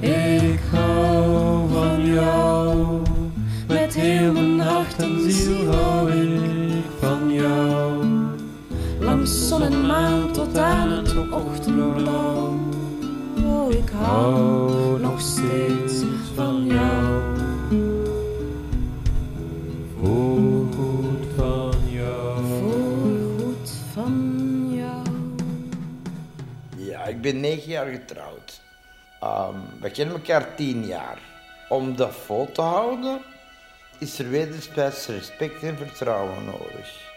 [0.00, 2.86] Ik hou van jou,
[3.68, 8.04] met heel mijn hart en ziel hou ik van jou.
[9.00, 12.54] Langs zon en maan tot aan het ochtendblauw.
[13.44, 15.81] Oh, ik hou nog steeds
[27.22, 28.60] ik ben negen jaar getrouwd.
[29.20, 31.18] Ehm, we kennen elkaar tien jaar.
[31.68, 33.20] Om dat vol te houden,
[33.98, 37.10] is er wederzijds respect en vertrouwen nodig.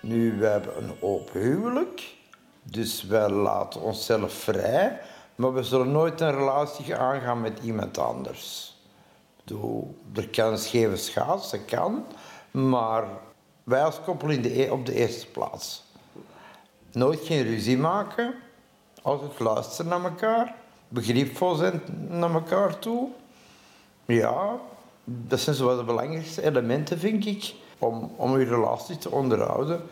[0.00, 2.14] Nu, we hebben een open huwelijk,
[2.62, 5.00] dus wij laten onszelf vrij,
[5.34, 8.76] maar we zullen nooit een relatie aangaan met iemand anders.
[9.36, 12.06] Bedoel, er kan scheve schaats, dat kan,
[12.50, 13.04] maar
[13.64, 15.86] wij als koppel in de, e- op de eerste plaats.
[16.98, 18.34] Nooit geen ruzie maken,
[19.02, 20.54] altijd luisteren naar elkaar,
[20.88, 23.08] begripvol zijn naar elkaar toe.
[24.06, 24.56] Ja,
[25.04, 29.82] dat zijn zo de belangrijkste elementen, vind ik, om, om je relatie te onderhouden.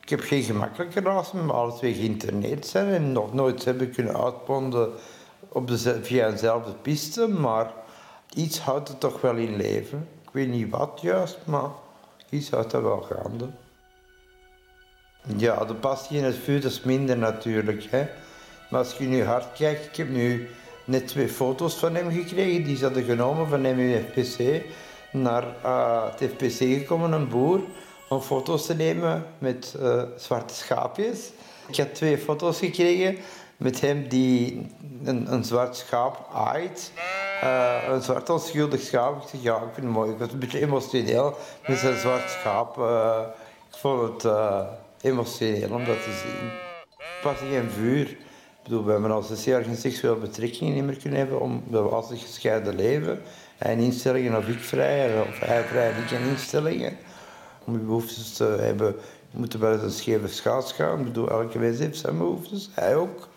[0.00, 4.24] Ik heb geen gemakkelijke relatie, maar alle twee geïnterneerd zijn en nog nooit hebben kunnen
[4.24, 4.90] uitponden
[5.48, 7.72] op de, via dezelfde piste, maar
[8.34, 10.08] iets houdt het toch wel in leven.
[10.22, 11.70] Ik weet niet wat juist, maar
[12.28, 13.48] iets houdt dat wel gaande.
[15.36, 17.86] Ja, de passie in het vuur is minder natuurlijk.
[17.90, 18.06] Hè.
[18.70, 20.48] Maar als je nu hard kijkt, ik heb nu
[20.84, 22.64] net twee foto's van hem gekregen.
[22.64, 24.62] Die hadden genomen van hem in FPC.
[25.12, 27.60] Naar eh, het FPC gekomen, een boer,
[28.08, 31.30] om foto's te nemen met eh, zwarte schaapjes.
[31.68, 33.16] Ik had twee foto's gekregen
[33.56, 34.66] met hem die
[35.04, 36.92] een, een zwart schaap aait.
[37.40, 39.22] Eh, een zwart onschuldig schaap.
[39.22, 40.10] Ik zeg, ja, ik vind het mooi.
[40.10, 41.36] Ik was een beetje emotioneel
[41.66, 42.76] met zijn zwart schaap.
[43.70, 44.32] Ik vond het
[45.00, 46.50] emotioneel om dat te zien.
[47.22, 48.16] Passie en vuur.
[48.62, 52.20] Bedoel, we hebben al zes jaar geen seksuele betrekkingen meer kunnen hebben, omdat we altijd
[52.20, 53.20] gescheiden leven.
[53.56, 56.96] Hij in instellingen of ik vrij, of hij vrij en ik in instellingen.
[57.64, 58.96] Om je behoeftes te hebben,
[59.30, 60.98] moeten we wel eens een scheve schaats gaan.
[60.98, 63.28] Ik bedoel, elke mens heeft zijn behoeftes, hij ook.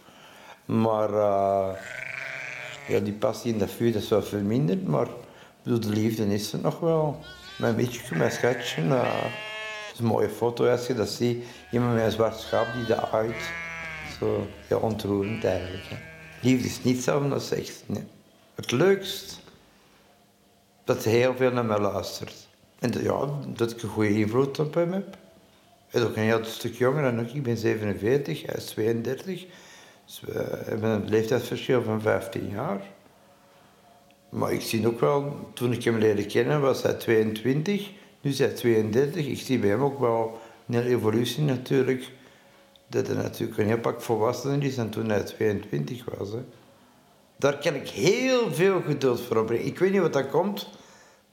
[0.65, 1.69] Maar eh,
[2.87, 5.07] ja, die passie en dat vuur, dat is wel verminderd, maar
[5.63, 7.19] bedoel, de liefde is er nog wel.
[7.57, 8.81] Mijn beetje, mijn schatje.
[8.81, 9.25] eh,
[10.01, 11.43] een mooie foto als je dat ziet.
[11.71, 13.51] Iemand met een zwart schaap die dat uit.
[14.19, 15.83] Zo, ontroerend eigenlijk.
[15.89, 15.95] Hè.
[16.41, 17.71] Liefde is niet als seks.
[17.85, 18.03] Nee.
[18.55, 19.39] Het leukst,
[20.83, 22.47] dat heel veel naar mij luistert.
[22.79, 25.17] En dat, ja, dat ik een goede invloed op hem heb.
[25.87, 27.33] Hij is ook een heel stuk jonger dan ik.
[27.33, 29.45] Ik ben 47, hij is 32.
[30.05, 32.81] Dus we hebben een leeftijdsverschil van 15 jaar.
[34.29, 37.89] Maar ik zie ook wel, toen ik hem leerde kennen, was hij 22.
[38.21, 39.27] Nu is hij 32.
[39.27, 42.11] Ik zie bij hem ook wel een evolutie natuurlijk.
[42.87, 46.31] Dat hij natuurlijk een heel pak volwassener is dan toen hij 22 was.
[46.31, 46.43] Hè.
[47.35, 49.65] Daar kan ik heel veel geduld voor opbrengen.
[49.65, 50.69] Ik weet niet wat dat komt.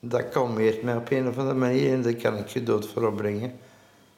[0.01, 3.53] Dat kalmeert mij op een of andere manier en daar kan ik geduld voor opbrengen.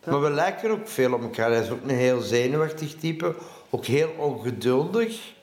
[0.07, 1.51] Maar we lijken ook veel op elkaar.
[1.51, 3.35] Hij is ook een heel zenuwachtig type.
[3.71, 5.35] Ook heel ongeduldig.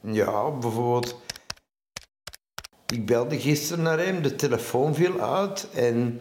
[0.00, 1.20] Ja, bijvoorbeeld...
[2.86, 6.20] Ik belde gisteren naar hem, de telefoon viel uit en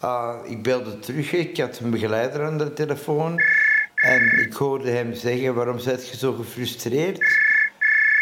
[0.00, 1.32] ah, ik belde terug.
[1.32, 3.40] Ik had een begeleider aan de telefoon
[3.94, 7.38] en ik hoorde hem zeggen: Waarom bent je zo gefrustreerd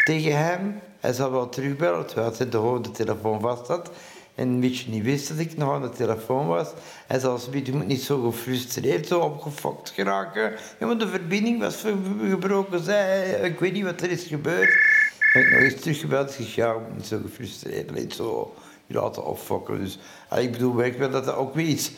[0.03, 0.79] tegen hem?
[0.99, 3.91] Hij zou wel terugbellen, terwijl hij de de telefoon vast had
[4.39, 6.67] en beetje niet wist dat ik nog aan de telefoon was.
[7.07, 10.53] Hij zei: je moet niet zo gefrustreerd, zo opgefokt geraken.
[10.79, 11.85] Ja, de verbinding was
[12.29, 13.31] gebroken, zei.
[13.31, 14.77] Ik weet niet wat er is gebeurd.
[15.19, 16.29] Heb ik nog eens teruggebeld.
[16.29, 17.91] Ik zeg, ja, niet zo gefrustreerd.
[17.91, 18.53] Niet zo
[18.95, 19.79] laten opfokken.
[19.79, 19.99] Dus
[20.37, 21.91] ik bedoel, werk wel dat dat ook weer iets...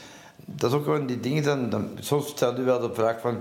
[0.46, 3.38] Dat is ook gewoon die dingen, dan, soms stel je wel de vraag van...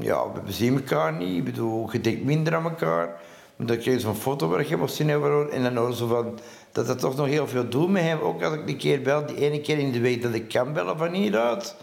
[0.00, 1.36] Ja, we zien elkaar niet.
[1.36, 3.20] Ik bedoel, je denkt minder aan elkaar.
[3.56, 5.50] Dan krijg je zo'n foto waar je van wordt.
[5.50, 6.38] En dan hoor je zo van...
[6.72, 8.18] Dat dat toch nog heel veel doet met hem.
[8.18, 10.72] Ook als ik een keer bel, die ene keer in de week dat ik kan
[10.72, 11.76] bellen van hieruit.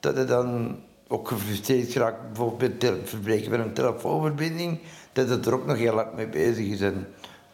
[0.00, 4.78] Dat hij dan ook gefrustreerd geraakt, bijvoorbeeld met het verbreken van een telefoonverbinding,
[5.12, 6.80] dat het er ook nog heel hard mee bezig is.
[6.80, 7.06] En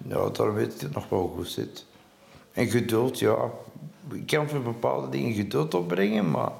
[0.08, 1.86] ja, daar weet ik het nog wel goed zit.
[2.56, 3.50] En geduld, ja.
[4.12, 6.52] Ik kan voor bepaalde dingen geduld opbrengen, maar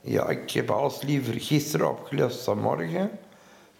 [0.00, 3.10] ja, ik heb alles liever gisteren opgelost dan morgen.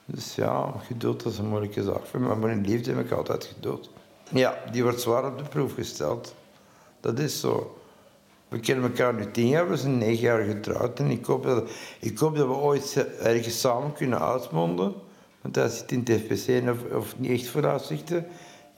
[0.05, 3.91] Dus ja, geduld is een moeilijke zaak voor maar in liefde heb ik altijd geduld.
[4.31, 6.35] Ja, die wordt zwaar op de proef gesteld.
[7.01, 7.81] Dat is zo.
[8.49, 10.99] We kennen elkaar nu tien jaar, we zijn negen jaar getrouwd.
[10.99, 14.95] En ik hoop dat, ik hoop dat we ooit ergens samen kunnen uitmonden.
[15.41, 18.27] Want hij zit in het FPC of, of niet echt vooruitzichten.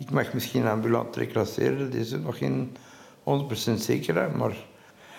[0.00, 2.76] Ik mag misschien ambulant reclasseren, dat is nog geen
[3.24, 3.24] 100%
[3.74, 4.36] zekerheid.
[4.36, 4.56] Maar...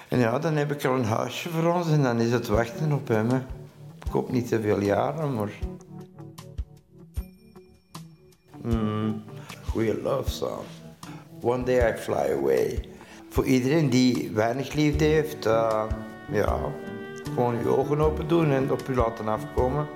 [0.07, 2.91] En ja, dan heb ik al een huisje voor ons en dan is het wachten
[2.91, 3.29] op hem.
[3.29, 3.37] Hè.
[4.05, 5.51] Ik hoop niet te veel jaren, maar...
[8.61, 9.23] Mm,
[9.69, 10.63] goeie love song.
[11.41, 12.89] One day I fly away.
[13.29, 15.83] Voor iedereen die weinig liefde heeft, eh,
[16.31, 16.59] ja,
[17.33, 19.87] Gewoon je ogen open doen en op je laten afkomen.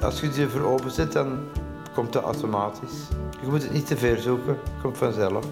[0.00, 1.38] Als je ze voor open zet, dan
[1.94, 3.08] komt dat automatisch.
[3.40, 5.46] Je moet het niet te ver zoeken, komt vanzelf.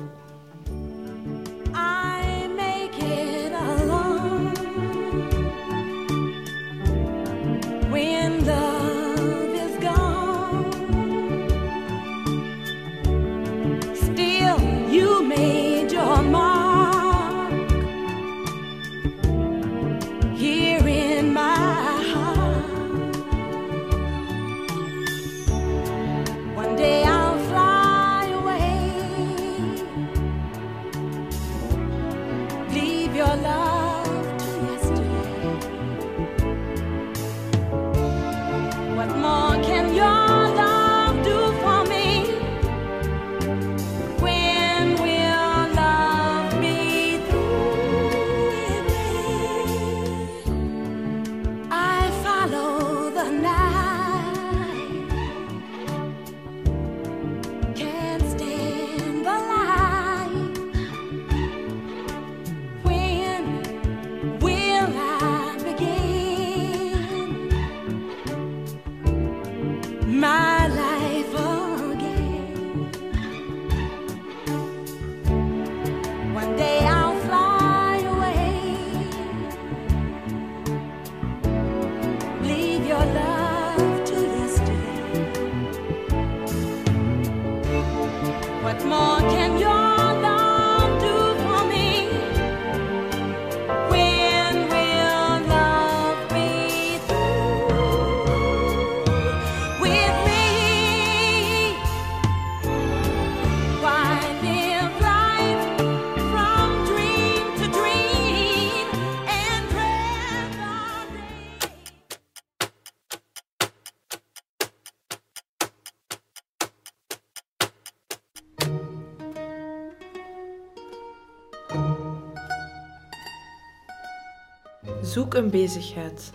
[125.19, 126.33] Zoek een bezigheid.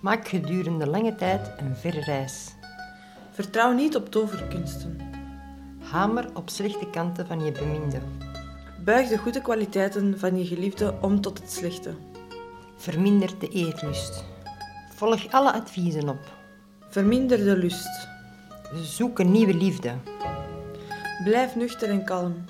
[0.00, 2.54] Maak gedurende lange tijd een verre reis.
[3.30, 4.98] Vertrouw niet op toverkunsten.
[5.78, 7.98] Hamer op slechte kanten van je beminde.
[8.84, 11.94] Buig de goede kwaliteiten van je geliefde om tot het slechte.
[12.76, 14.24] Verminder de eetlust.
[14.94, 16.32] Volg alle adviezen op.
[16.88, 18.08] Verminder de lust.
[18.82, 19.94] Zoek een nieuwe liefde.
[21.24, 22.44] Blijf nuchter en kalm.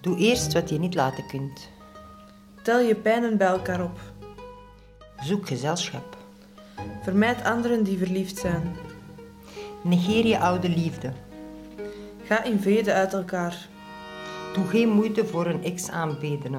[0.00, 1.72] Doe eerst wat je niet laten kunt.
[2.62, 3.98] Tel je pijnen bij elkaar op.
[5.24, 6.16] Zoek gezelschap.
[7.02, 8.76] Vermijd anderen die verliefd zijn.
[9.82, 11.12] Negeer je oude liefde.
[12.24, 13.68] Ga in vrede uit elkaar.
[14.54, 16.58] Doe geen moeite voor een ex-aanbedene.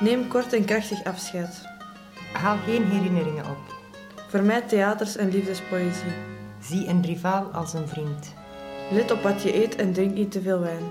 [0.00, 1.62] Neem kort en krachtig afscheid.
[2.32, 3.76] Haal geen herinneringen op.
[4.28, 6.12] Vermijd theaters en liefdespoëzie.
[6.60, 8.34] Zie een rivaal als een vriend.
[8.90, 10.84] Let op wat je eet en drink niet te veel wijn.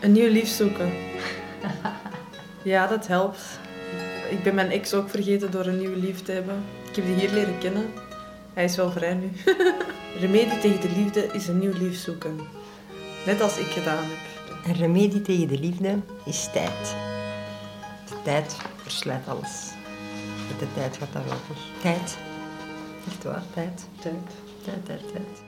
[0.00, 0.92] Een nieuw lief zoeken.
[2.62, 3.40] Ja, dat helpt.
[4.30, 6.64] Ik ben mijn ex ook vergeten door een nieuwe lief te hebben.
[6.88, 7.92] Ik heb die hier leren kennen.
[8.54, 9.30] Hij is wel vrij nu.
[10.20, 12.38] Remedie tegen de liefde is een nieuw lief zoeken.
[13.26, 14.18] Net als ik gedaan heb.
[14.64, 16.94] Een remedie tegen de liefde is tijd.
[18.08, 19.70] De tijd verslijt alles.
[20.48, 21.58] Met de tijd gaat dat wel weg.
[21.82, 22.16] Tijd.
[23.06, 23.88] Echt waar, tijd.
[24.00, 24.14] Tijd.
[24.64, 25.47] Tijd, tijd, tijd.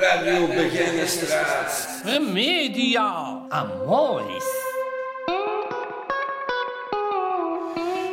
[0.00, 1.88] Radio Beginnestraat.
[2.04, 4.44] Remedia Amoris.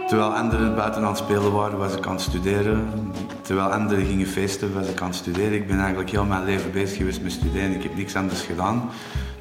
[0.08, 3.12] Terwijl anderen buiten aan het spelen waren, was ik aan het studeren.
[3.42, 5.54] Terwijl anderen gingen feesten, was ik aan het studeren.
[5.54, 7.76] Ik ben eigenlijk heel mijn leven bezig geweest met studeren.
[7.76, 8.90] Ik heb niks anders gedaan.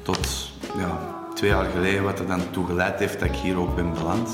[0.01, 0.99] Tot ja,
[1.33, 4.29] twee jaar geleden, wat er dan toe geleid heeft dat ik hier ook ben beland.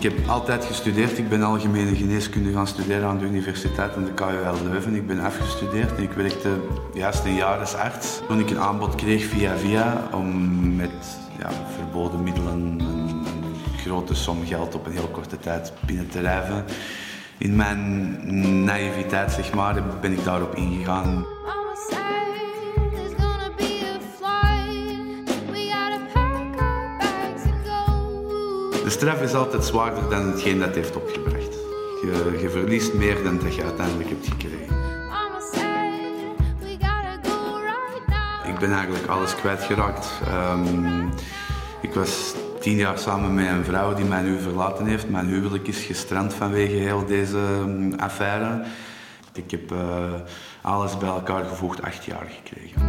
[0.00, 1.18] Ik heb altijd gestudeerd.
[1.18, 4.94] Ik ben algemene geneeskunde gaan studeren aan de Universiteit en de KUL Leuven.
[4.94, 6.60] Ik ben afgestudeerd en ik werkte
[6.94, 8.20] juist een jaar als arts.
[8.28, 13.24] Toen ik een aanbod kreeg via via om met ja, verboden middelen een, een
[13.76, 16.64] grote som geld op een heel korte tijd binnen te rijven.
[17.38, 21.24] In mijn naïviteit zeg maar, ben ik daarop ingegaan.
[28.90, 31.54] De straf is altijd zwaarder dan hetgeen dat heeft opgebracht.
[32.02, 34.76] Je, je verliest meer dan dat je uiteindelijk hebt gekregen.
[38.46, 40.10] Ik ben eigenlijk alles kwijtgeraakt.
[40.26, 41.08] Ehm,
[41.80, 45.08] ik was tien jaar samen met een vrouw die mij nu verlaten heeft.
[45.08, 48.64] Mijn huwelijk is gestrand vanwege heel deze ehm, affaire.
[49.32, 50.12] Ik heb eh,
[50.62, 52.82] alles bij elkaar gevoegd acht jaar gekregen.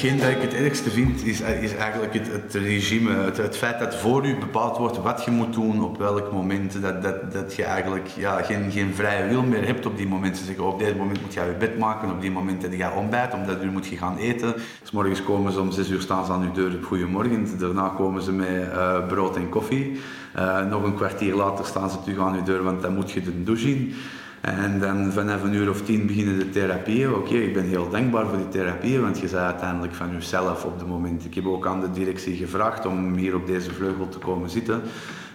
[0.00, 3.10] Hetgeen dat ik het ergste vind, is, is eigenlijk het, het regime.
[3.10, 6.82] Het, het feit dat voor u bepaald wordt wat je moet doen, op welk moment.
[6.82, 10.38] Dat, dat, dat je eigenlijk ja, geen, geen vrije wil meer hebt op die momenten.
[10.38, 12.92] Ze zeggen, op dit moment moet je je bed maken, op die moment heb je
[12.92, 14.54] ontbijt, omdat u moet je gaan eten.
[14.82, 17.58] S morgens komen ze om 6 uur staan ze aan uw deur op goedemorgen.
[17.58, 20.00] Daarna komen ze met eh, brood en koffie.
[20.34, 23.22] Eh, nog een kwartier later staan ze terug aan uw deur, want dan moet je
[23.22, 23.94] de douche in.
[24.40, 27.14] En dan vanaf een uur of tien beginnen de therapieën.
[27.14, 30.78] Oké, ik ben heel dankbaar voor die therapieën, want je zei uiteindelijk van jezelf op
[30.78, 31.24] het moment.
[31.24, 34.82] Ik heb ook aan de directie gevraagd om hier op deze vleugel te komen zitten.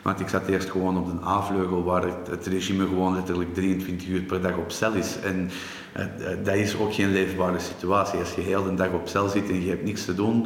[0.01, 4.21] Want ik zat eerst gewoon op de A-vleugel, waar het, regime gewoon letterlijk 23 uur
[4.21, 5.19] per dag op cel is.
[5.23, 5.49] En
[5.97, 6.05] uh,
[6.43, 8.19] dat is ook geen leefbare situatie.
[8.19, 10.45] Als je heel de dag op cel zit en je hebt niks te doen,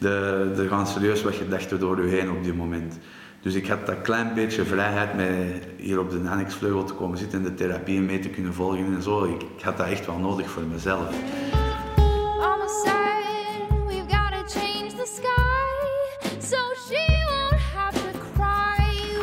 [0.00, 2.98] er gaan serieus wat gedachten door je heen op die moment.
[3.46, 7.38] Dus ik had dat klein beetje vrijheid met hier op de annexvleugel te komen zitten
[7.38, 9.24] en de therapieën mee te kunnen volgen en zo.
[9.24, 11.14] Ik, ik had dat echt wel nodig voor mezelf.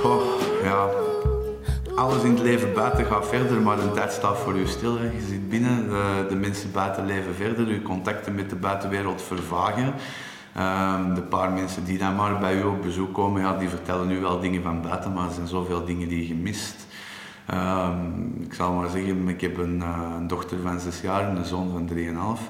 [0.02, 0.24] Goh,
[0.64, 0.90] ja.
[1.96, 4.98] Alles in het leven buiten gaat verder, maar de tijd staat voor u stil.
[4.98, 5.06] Hè.
[5.06, 9.94] Je zit binnen, de, de mensen buiten leven verder, uw contacten met de buitenwereld vervagen.
[10.58, 14.20] Um, de paar mensen die dan maar bij u op bezoek komen, die vertellen nu
[14.20, 16.88] wel dingen van buiten, maar er zijn zoveel dingen die je mist.
[17.54, 21.36] Um, ik zal maar zeggen, ik heb een, uh, een, dochter van 6 jaar en
[21.36, 21.89] een zoon van
[22.38, 22.41] 3,5,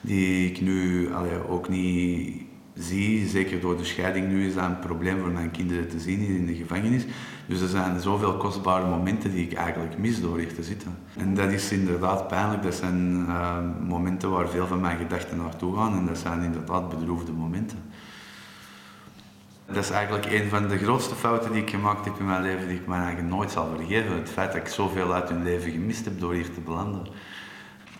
[0.00, 2.42] die ik nu allee, ook niet
[2.78, 3.28] zie.
[3.28, 6.46] Zeker door de scheiding nu is dat een probleem voor mijn kinderen te zien in
[6.46, 7.04] de gevangenis.
[7.46, 10.96] Dus er zijn zoveel kostbare momenten die ik eigenlijk mis door hier te zitten.
[11.16, 12.62] En dat is inderdaad pijnlijk.
[12.62, 13.58] Dat zijn uh,
[13.88, 17.78] momenten waar veel van mijn gedachten naartoe gaan en dat zijn inderdaad bedroefde momenten.
[19.66, 22.68] Dat is eigenlijk een van de grootste fouten die ik gemaakt heb in mijn leven,
[22.68, 24.16] die ik me eigenlijk nooit zal vergeven.
[24.16, 27.06] Het feit dat ik zoveel uit hun leven gemist heb door hier te belanden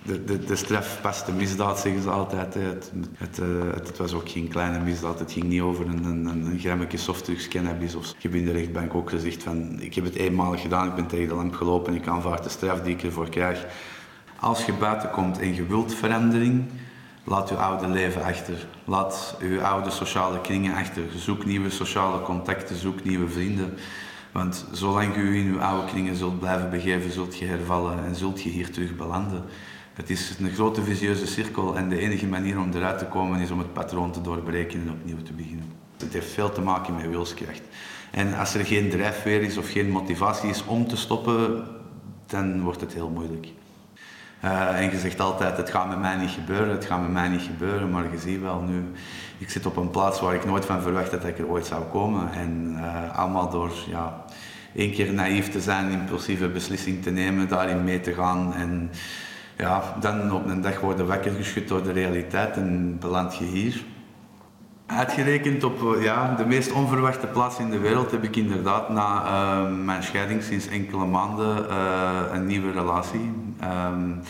[0.06, 2.54] de, de, de straf past de misdaad, zeggen ze altijd.
[2.54, 3.40] Het, het,
[3.74, 5.18] het, het, was ook geen kleine misdaad.
[5.18, 7.94] Het ging niet over een, een, een grammetje softdrugs, cannabis.
[7.94, 10.94] Of, ik heb in de rechtbank ook gezegd van, ik heb het eenmalig gedaan, ik
[10.94, 13.66] ben tegen de lamp gelopen, ik aanvaard de straf die ik ervoor krijg.
[14.40, 16.64] Als je buiten komt en je wilt verandering,
[17.24, 18.66] laat je oude leven achter.
[18.84, 21.02] Laat je oude sociale kringen achter.
[21.16, 23.74] Zoek nieuwe sociale contacten, zoek nieuwe vrienden.
[24.32, 28.14] Want zolang je je in je oude kringen zult blijven begeven, zult je hervallen en
[28.14, 29.44] zult je hier terug belanden.
[29.96, 33.50] Het is een grote visieuze cirkel en de enige manier om eruit te komen is
[33.50, 35.72] om het patroon te doorbreken en opnieuw te beginnen.
[35.96, 37.62] Het heeft veel te maken met wilskracht.
[38.10, 41.64] En als er geen drijfveer is of geen motivatie is om te stoppen,
[42.26, 43.46] dan wordt het heel moeilijk.
[44.44, 47.28] Uh, en je zegt altijd, het gaat met mij niet gebeuren, het gaat met mij
[47.28, 48.84] niet gebeuren, maar je ziet wel nu,
[49.38, 51.84] ik zit op een plaats waar ik nooit van verwacht dat ik er ooit zou
[51.84, 52.32] komen.
[52.32, 54.24] En uh, allemaal door ja,
[54.74, 58.90] één keer naïef te zijn, impulsieve beslissing te nemen, daarin mee te gaan en
[59.56, 63.84] ja, dan op een dag worden wakker geschud door de realiteit en beland je hier.
[64.86, 69.24] Uitgerekend op eh, ja, de meest onverwachte plaats in de wereld heb ik inderdaad na
[69.24, 73.32] uh, mijn scheiding sinds enkele maanden uh, een nieuwe relatie.
[73.90, 74.20] Um,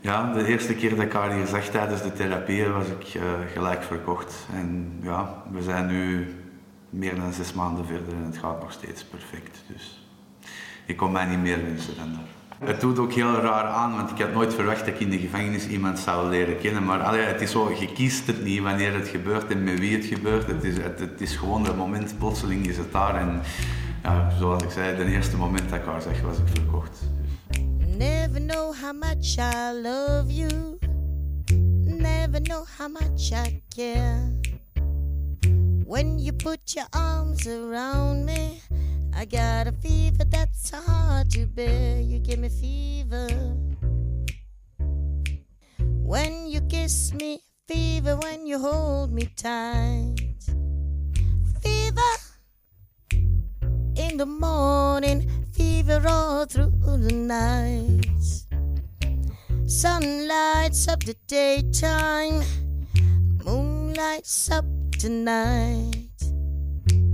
[0.00, 3.22] ja, de eerste keer dat ik haar hier zag tijdens de therapie was ik uh,
[3.52, 4.46] gelijk verkocht.
[4.52, 6.34] En ja, we zijn nu
[6.90, 9.64] meer dan zes maanden verder en het gaat nog steeds perfect.
[9.66, 10.08] Dus
[10.86, 12.43] ik kon mij niet meer wensen dan dat.
[12.58, 15.18] Het doet ook heel raar aan, want ik had nooit verwacht dat ik in de
[15.18, 16.84] gevangenis iemand zou leren kennen.
[16.84, 19.96] Maar allee, het is zo, je kiest het niet wanneer het gebeurt en met wie
[19.96, 20.46] het gebeurt.
[20.46, 23.14] Het is, het, het is gewoon het moment, plotseling is het daar.
[23.14, 23.40] En
[24.02, 26.98] ja, zoals ik zei, het eerste moment dat ik haar zag, was ik verkocht.
[27.98, 30.78] Never know how much I love you.
[31.84, 34.32] Never know how much I care.
[35.86, 38.60] When you put your arms around me.
[39.16, 42.00] I got a fever that's hard to bear.
[42.00, 43.28] You give me fever.
[45.78, 50.16] When you kiss me, fever when you hold me tight.
[51.62, 52.14] Fever
[53.96, 58.04] in the morning, fever all through the night.
[59.66, 62.42] Sun lights up the daytime,
[63.44, 64.66] moon lights up
[64.98, 66.10] tonight.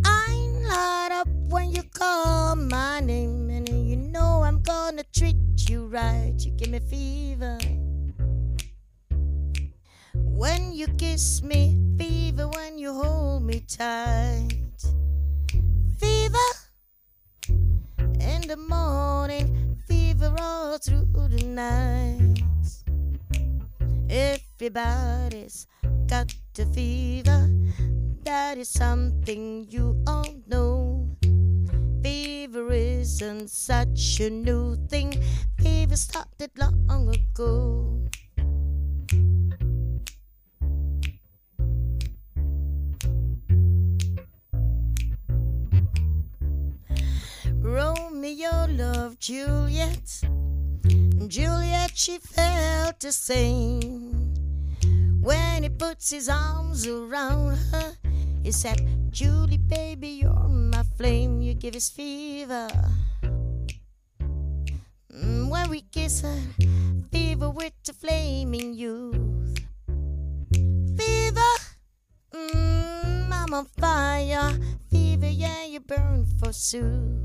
[0.05, 0.35] I
[0.69, 5.37] light up when you call my name, and you know I'm gonna treat
[5.69, 6.33] you right.
[6.39, 7.59] You give me fever.
[10.15, 14.79] When you kiss me, fever when you hold me tight.
[15.99, 16.51] Fever
[18.21, 22.43] in the morning, fever all through the night.
[24.09, 25.67] Everybody's
[26.07, 27.51] got the fever.
[28.25, 30.90] That is something you all know.
[32.11, 35.15] Fever is isn't such a new thing.
[35.63, 38.09] Fever started long ago.
[47.63, 50.25] Romeo loved Juliet.
[51.29, 54.35] Juliet, she felt the same.
[55.21, 58.00] When he puts his arms around her,
[58.43, 58.81] he said,
[59.11, 61.43] Julie, baby, you're my flame.
[61.43, 62.69] You give us fever.
[65.13, 66.25] Mm, When we kiss
[67.13, 69.59] fever with the flaming youth.
[70.97, 71.53] Fever,
[72.33, 74.53] mm, I'm on fire.
[74.91, 77.19] Fever, yeah, you burn forsooth.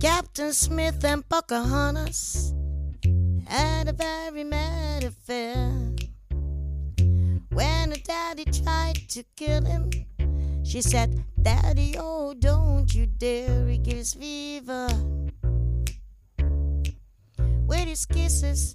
[0.00, 2.54] Captain Smith and Pocahontas
[3.46, 5.92] had a very mad affair.
[7.52, 9.90] When her daddy tried to kill him,
[10.62, 14.88] she said, Daddy, oh, don't you dare, he gives fever.
[17.66, 18.74] With his kisses,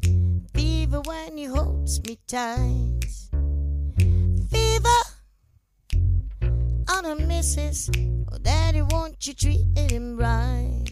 [0.53, 2.99] fever when he holds me tight.
[4.51, 5.01] Fever
[6.89, 7.89] on a missus,
[8.31, 10.84] oh, Daddy, won't you treat him right?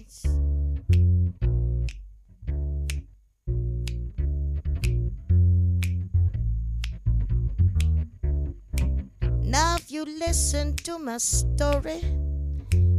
[9.94, 12.02] You listen to my story,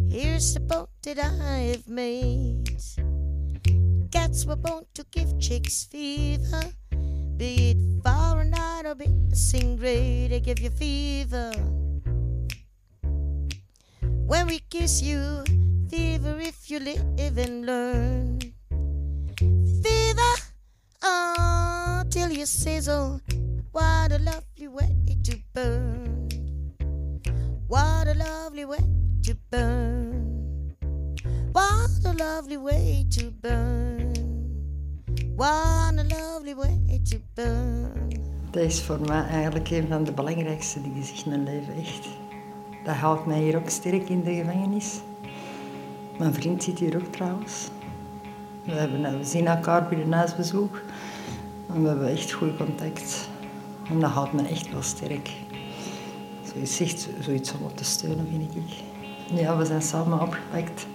[0.09, 2.71] here's the boat that I have made.
[4.13, 6.63] Cats were born to give chicks fever,
[7.37, 11.51] be it Fahrenheit or be it centigrade, they give you fever.
[14.31, 15.43] When we kiss you,
[15.91, 18.39] fever if you live and learn.
[19.83, 20.35] Fever,
[21.03, 23.21] oh, till you sizzle.
[23.73, 26.14] What a lovely way to burn.
[27.75, 28.87] What a lovely way
[29.23, 30.77] to burn.
[31.53, 34.15] What a lovely way to burn.
[35.35, 38.13] What a lovely way to burn.
[38.51, 42.09] Dat is voor mij eigenlijk een van de belangrijkste dingen in mijn leven, echt.
[42.85, 45.01] Dat houdt mij hier ook sterk in de gevangenis.
[46.19, 47.69] Mijn vriend zit hier ook trouwens.
[48.65, 50.81] We, hebben, we zien elkaar bij een huisbezoek.
[51.69, 53.29] En we hebben echt goed contact.
[53.89, 55.44] En dat houdt me echt wel sterk.
[56.55, 58.73] Zoiets, echt zoiets om op te steunen, vind ik.
[59.41, 60.87] Ja, we zijn samen opgepakt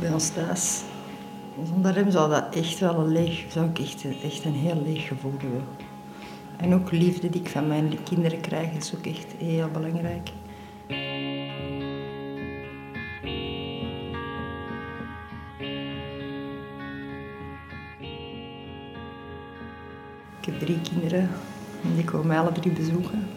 [0.00, 0.82] bij ons thuis.
[1.68, 5.06] Zonder hem zou dat echt wel een leeg, zou ik echt, echt een heel leeg
[5.08, 5.64] gevoel hebben.
[6.56, 10.30] En ook liefde die ik van mijn kinderen krijg is ook echt heel belangrijk.
[20.40, 21.30] Ik heb drie kinderen
[21.82, 23.28] en die komen alle drie bezoeken.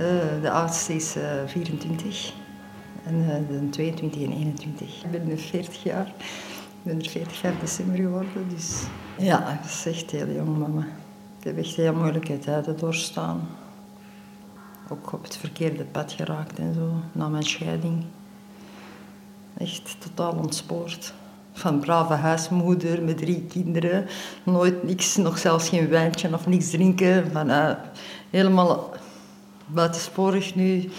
[0.00, 2.32] Eh, de oudste is eh, 24
[3.04, 5.04] en eh, de 22 en 21.
[5.04, 6.06] Ik ben nu 40 jaar.
[6.06, 8.82] Ik ben er 40 jaar december geworden, dus
[9.18, 10.86] ja, dat is echt heel jong, mama.
[11.38, 13.48] Ik heb echt heel moeilijke tijden doorstaan.
[14.88, 18.04] Ook op het verkeerde pad geraakt en zo, na mijn scheiding.
[19.58, 21.14] Echt totaal ontspoord.
[21.52, 24.06] Van brave huismoeder met drie kinderen,
[24.42, 27.30] nooit niks, nog zelfs geen wijntje of niks drinken.
[27.32, 27.72] Van, eh,
[28.30, 28.98] helemaal
[29.72, 30.90] buitensporig nu,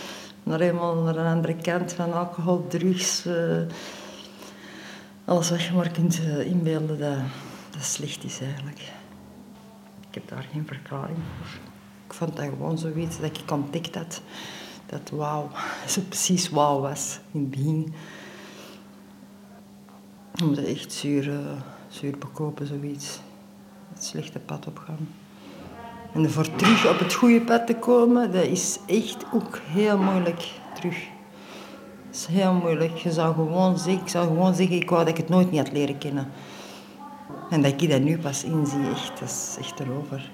[0.44, 3.26] naar helemaal naar een andere kant van alcohol, drugs.
[3.26, 3.58] eh,
[5.26, 7.18] alles wat je maar kunt inbeelden dat,
[7.70, 8.80] dat slecht is eigenlijk.
[10.08, 11.60] Ik heb daar geen verklaring voor.
[12.08, 14.22] Ik vond dat gewoon zoiets dat ik ontdekt had
[14.92, 15.50] dat wauw,
[15.88, 17.94] zo precies wauw was in het begin.
[20.44, 23.20] Om het echt zuur, eh, zuur bekopen, zoiets.
[23.94, 25.08] Het slechte pad opgaan.
[26.14, 30.52] En voor terug op het goede pad te komen, dat is echt ook heel moeilijk
[30.74, 30.98] terug.
[32.06, 33.00] Dat is heel moeilijk.
[33.00, 36.32] Gewoon ik zou gewoon zeggen, ik wou dat ik het nooit niet had leren kennen.
[37.50, 40.32] En dat ik dat nu pas inzie, echt, dat is echt erover.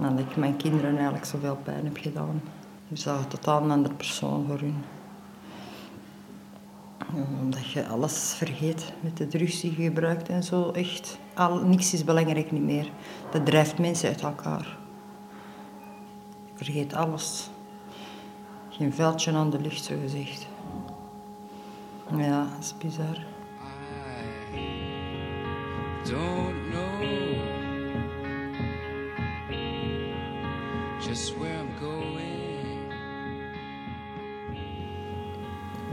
[0.00, 2.42] En dat ik mijn kinderen eigenlijk zoveel pijn heb gedaan.
[2.88, 4.84] Ik zou een totaal een andere persoon voor hun.
[7.40, 10.70] Omdat je alles vergeet met de drugs die je gebruikt en zo.
[10.70, 12.90] Echt, al, niks is belangrijk niet meer.
[13.30, 14.78] Dat drijft mensen uit elkaar.
[16.44, 17.50] Je vergeet alles.
[18.68, 20.46] Geen veldje aan de lucht, zo gezegd.
[22.16, 23.26] Ja, dat is bizar.
[26.04, 26.88] Don't know
[31.08, 31.97] just where I'm.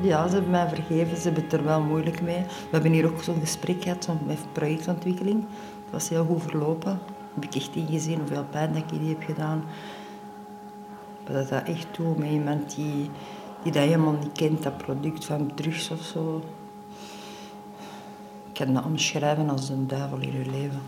[0.01, 1.17] Ja, ze hebben mij vergeven.
[1.17, 2.41] Ze hebben het er wel moeilijk mee.
[2.43, 5.41] We hebben hier ook zo'n gesprek gehad met projectontwikkeling.
[5.83, 6.99] Het was heel goed verlopen.
[7.33, 9.63] Heb ik echt ingezien hoeveel pijn dat ik die heb gedaan.
[11.23, 13.09] Maar dat dat echt toe met iemand die,
[13.63, 16.43] die dat helemaal niet kent, dat product van drugs of zo.
[18.53, 20.81] kan dat omschrijven als een duivel in je leven.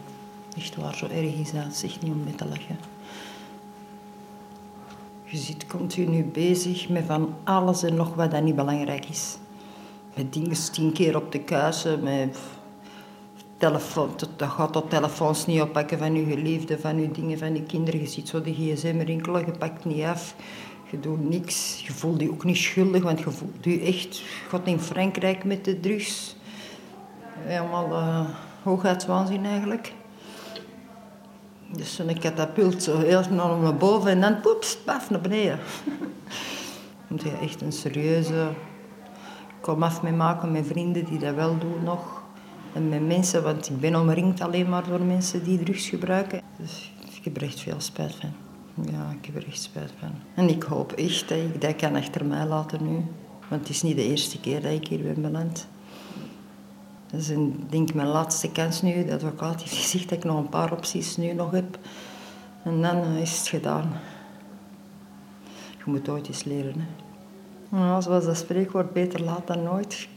[0.58, 1.84] Echt waar, zo erg is dat.
[1.84, 2.78] Echt niet om mee te lachen.
[5.30, 9.38] Je zit continu bezig met van alles en nog wat dat niet belangrijk is.
[10.15, 12.38] Met dingen tien keer op de kuisen, met
[13.57, 17.63] telefoon, dat gaat tot telefoons niet oppakken van je geliefde, van je dingen, van je
[17.63, 17.99] kinderen.
[17.99, 20.36] Je ziet zo de gsm rinkelen, je pakt niet af.
[20.91, 21.84] Je doet niks.
[21.86, 24.21] Je voelt je ook niet schuldig, want je voelt je echt...
[24.47, 26.36] Gaat in Frankrijk met de drugs.
[27.39, 28.30] Helemaal uh,
[28.63, 29.93] hoogheidswaanzin eigenlijk.
[31.72, 35.59] Dus zo'n katapult, zo heel snel naar boven en dan poeps, paf, naar beneden.
[37.07, 38.47] Moet je echt een serieuze
[39.61, 42.24] kom af mee maken met vrienden die dat wel doen nog.
[42.74, 46.41] En met mensen, want ik ben omringd alleen maar door mensen die drugs gebruiken.
[46.57, 48.32] Dus ik heb er echt veel spijt van.
[48.91, 50.11] Ja, ik heb er echt spijt van.
[50.36, 53.05] En ik hoop echt dat ik dat kan achter mij laten nu.
[53.47, 55.68] Want het is niet de eerste keer dat ik hier ben beland.
[57.12, 57.32] Dat is
[57.70, 59.05] denk mijn laatste kans nu.
[59.05, 61.78] De advocaat heeft gezegd dat ik nog een paar opties nu nog heb.
[62.64, 63.91] En dan is het gedaan.
[65.78, 66.74] Je moet ooit eens leren.
[66.80, 66.86] Hè.
[67.78, 70.08] Nou, zoals dat spreekwoord, beter laat dan nooit.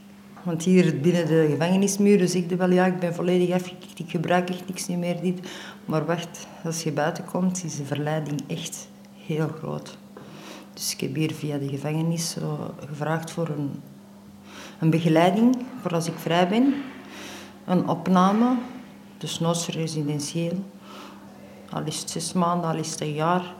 [0.42, 4.50] Want hier binnen de gevangenismuren zeg je wel, ja, ik ben volledig afgekikt, ik gebruik
[4.50, 5.20] echt niks meer.
[5.20, 5.48] Dit.
[5.84, 8.88] Maar wacht, als je buiten komt, is de verleiding echt
[9.26, 9.98] heel groot.
[10.74, 13.70] Dus ik heb hier via de gevangenis zo gevraagd voor een,
[14.80, 16.74] een begeleiding, voor als ik vrij ben.
[17.64, 18.54] Een opname,
[19.18, 20.64] dus noods residentieel.
[21.70, 23.54] Al is het zes maanden, al is het een jaar.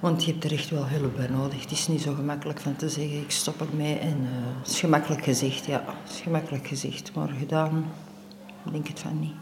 [0.00, 1.60] Want je hebt er echt wel hulp bij nodig.
[1.60, 3.98] Het is niet zo gemakkelijk van te zeggen, ik stop ermee.
[3.98, 5.84] En, uh, het is gemakkelijk gezegd, ja.
[6.02, 7.14] Het is gemakkelijk gezegd.
[7.14, 7.84] Maar gedaan,
[8.72, 9.34] denk het van niet.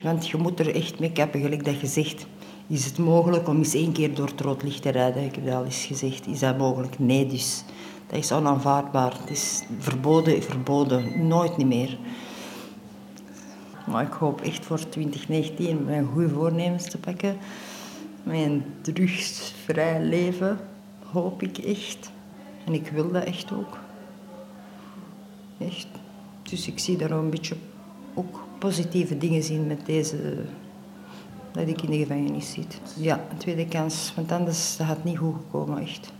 [0.00, 2.26] Want je moet er echt mee kappen, gelijk dat je zegt.
[2.66, 5.24] Is het mogelijk om eens één keer door het rood licht te rijden?
[5.24, 6.26] Ik heb dat al eens gezegd.
[6.26, 6.98] Is dat mogelijk?
[6.98, 7.64] Nee, dus.
[8.06, 9.18] Dat is onaanvaardbaar.
[9.20, 11.26] Het is verboden, verboden.
[11.26, 11.98] Nooit niet meer.
[13.86, 17.38] Maar ik hoop echt voor 2019 mijn goede voornemens te pakken
[18.26, 20.58] mijn drugsvrij leven,
[21.12, 22.10] hoop ik echt.
[22.64, 23.78] En ik wil dat echt ook.
[25.58, 25.86] Echt.
[26.42, 27.56] Dus ik zie daar een beetje
[28.14, 30.44] ook positieve dingen zien met deze...
[31.52, 32.80] Dat ik in de gevangenis zit.
[32.96, 34.12] Ja, een tweede kans.
[34.16, 36.12] Want anders had het niet goed gekomen, echt.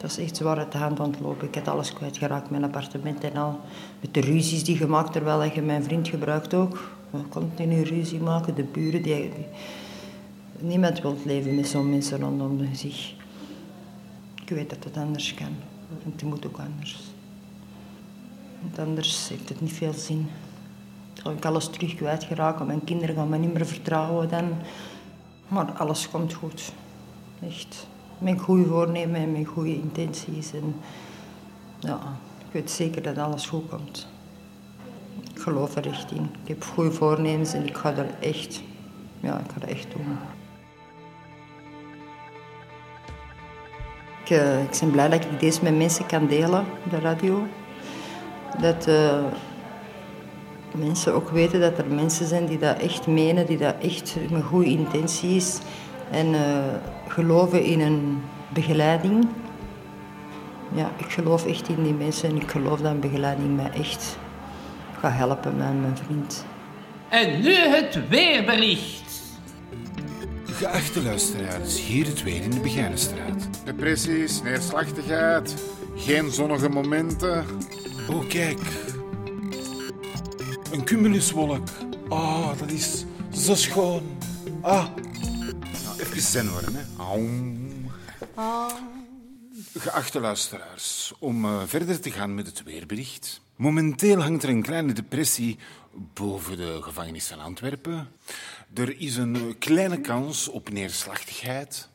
[0.00, 1.48] Dat is echt zwaar uit de hand ontlopen.
[1.48, 3.60] Ik heb alles kwijtgeraakt, mijn appartement en al.
[4.00, 6.90] Met de ruzies die gemaakt, terwijl je mijn vriend gebruikt ook.
[7.28, 9.30] Continu ruzie maken, de buren die
[10.58, 13.14] Niemand wil leven met zo'n mensen rondom zich.
[14.42, 15.54] Ik weet dat het anders kan.
[16.04, 16.98] En het moet ook anders.
[18.60, 20.28] Want anders heeft het niet veel zin.
[21.22, 22.66] Dan ik alles terug kwijtgeraken.
[22.66, 24.52] Mijn kinderen gaan me niet meer vertrouwen dan.
[25.48, 26.72] Maar alles komt goed.
[27.42, 27.88] Echt.
[28.20, 30.52] Met goede voornemen en met goede intenties.
[30.52, 30.74] En
[31.78, 31.98] ja,
[32.38, 34.08] ik weet zeker dat alles goed komt.
[35.34, 36.30] Ik geloof er echt in.
[36.42, 38.62] Ik heb goede voornemens en ik ga er echt,
[39.20, 40.18] ja, ik ga dat echt doen.
[44.24, 47.46] Ik, uh, ik ben blij dat ik deze met mensen kan delen op de radio.
[48.60, 49.24] Dat uh,
[50.74, 54.42] mensen ook weten dat er mensen zijn die dat echt menen, die dat echt met
[54.42, 55.58] goede intenties
[56.10, 56.40] en uh,
[57.10, 59.28] geloven in een begeleiding.
[60.74, 64.18] Ja, ik geloof echt in die mensen en ik geloof dat een begeleiding mij echt
[65.00, 66.44] gaat helpen met mijn vriend.
[67.08, 69.20] En nu het weerbericht.
[70.44, 73.48] Geachte luisteraars, hier het weer in de Begijnenstraat.
[73.64, 75.54] Depressies, neerslachtigheid,
[75.96, 77.44] geen zonnige momenten.
[78.10, 78.60] Oh, kijk.
[80.72, 81.68] Een cumuluswolk.
[82.08, 84.02] Ah, oh, dat is zo schoon.
[84.60, 84.84] Ah.
[86.00, 86.82] Even zen worden, hè.
[89.78, 93.40] Geachte luisteraars, om uh, verder te gaan met het weerbericht.
[93.56, 95.58] Momenteel hangt er een kleine depressie
[96.14, 98.08] boven de gevangenis van Antwerpen.
[98.74, 101.88] Er is een kleine kans op neerslachtigheid.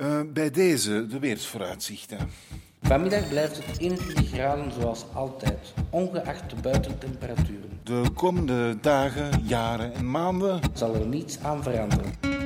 [0.00, 2.30] Uh, bij deze de weersvooruitzichten.
[2.82, 7.80] Vanmiddag blijft het 21 graden zoals altijd, ongeacht de buitentemperaturen.
[7.84, 12.37] De komende dagen, jaren en maanden zal er niets aan veranderen.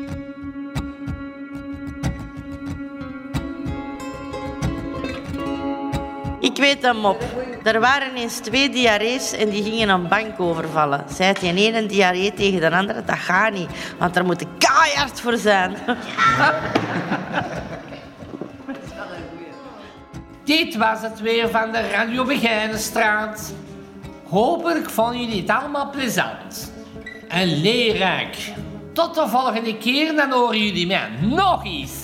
[6.43, 7.22] Ik weet hem op.
[7.62, 11.05] Er waren eens twee diarrees en die gingen een bank overvallen.
[11.14, 15.20] Zei die ene diarree tegen de andere, dat gaat niet, want daar moet ik keihard
[15.20, 15.76] voor zijn.
[20.45, 23.53] Dit was het weer van de Radio Begijnenstraat.
[24.28, 26.72] Hopelijk vonden jullie het allemaal plezant
[27.28, 28.36] en leerrijk.
[28.93, 32.01] Tot de volgende keer, dan horen jullie mij nog eens.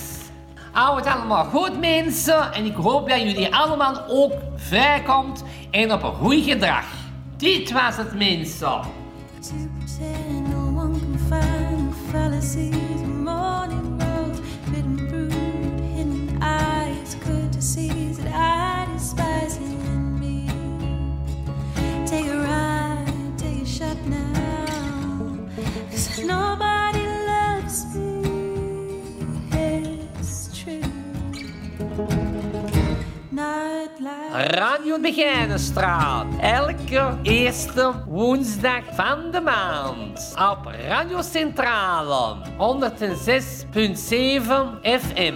[0.71, 2.53] Hou het allemaal goed, mensen.
[2.53, 6.85] En ik hoop dat jullie allemaal ook vrijkomt en op een goed gedrag.
[7.37, 8.81] Dit was het mensen.
[10.89, 11.59] can find
[34.31, 36.25] Radio Begijnenstraat.
[36.41, 40.33] Elke eerste woensdag van de maand.
[40.51, 42.35] Op Radio Centrale.
[42.57, 42.63] 106.7
[44.81, 45.35] FM.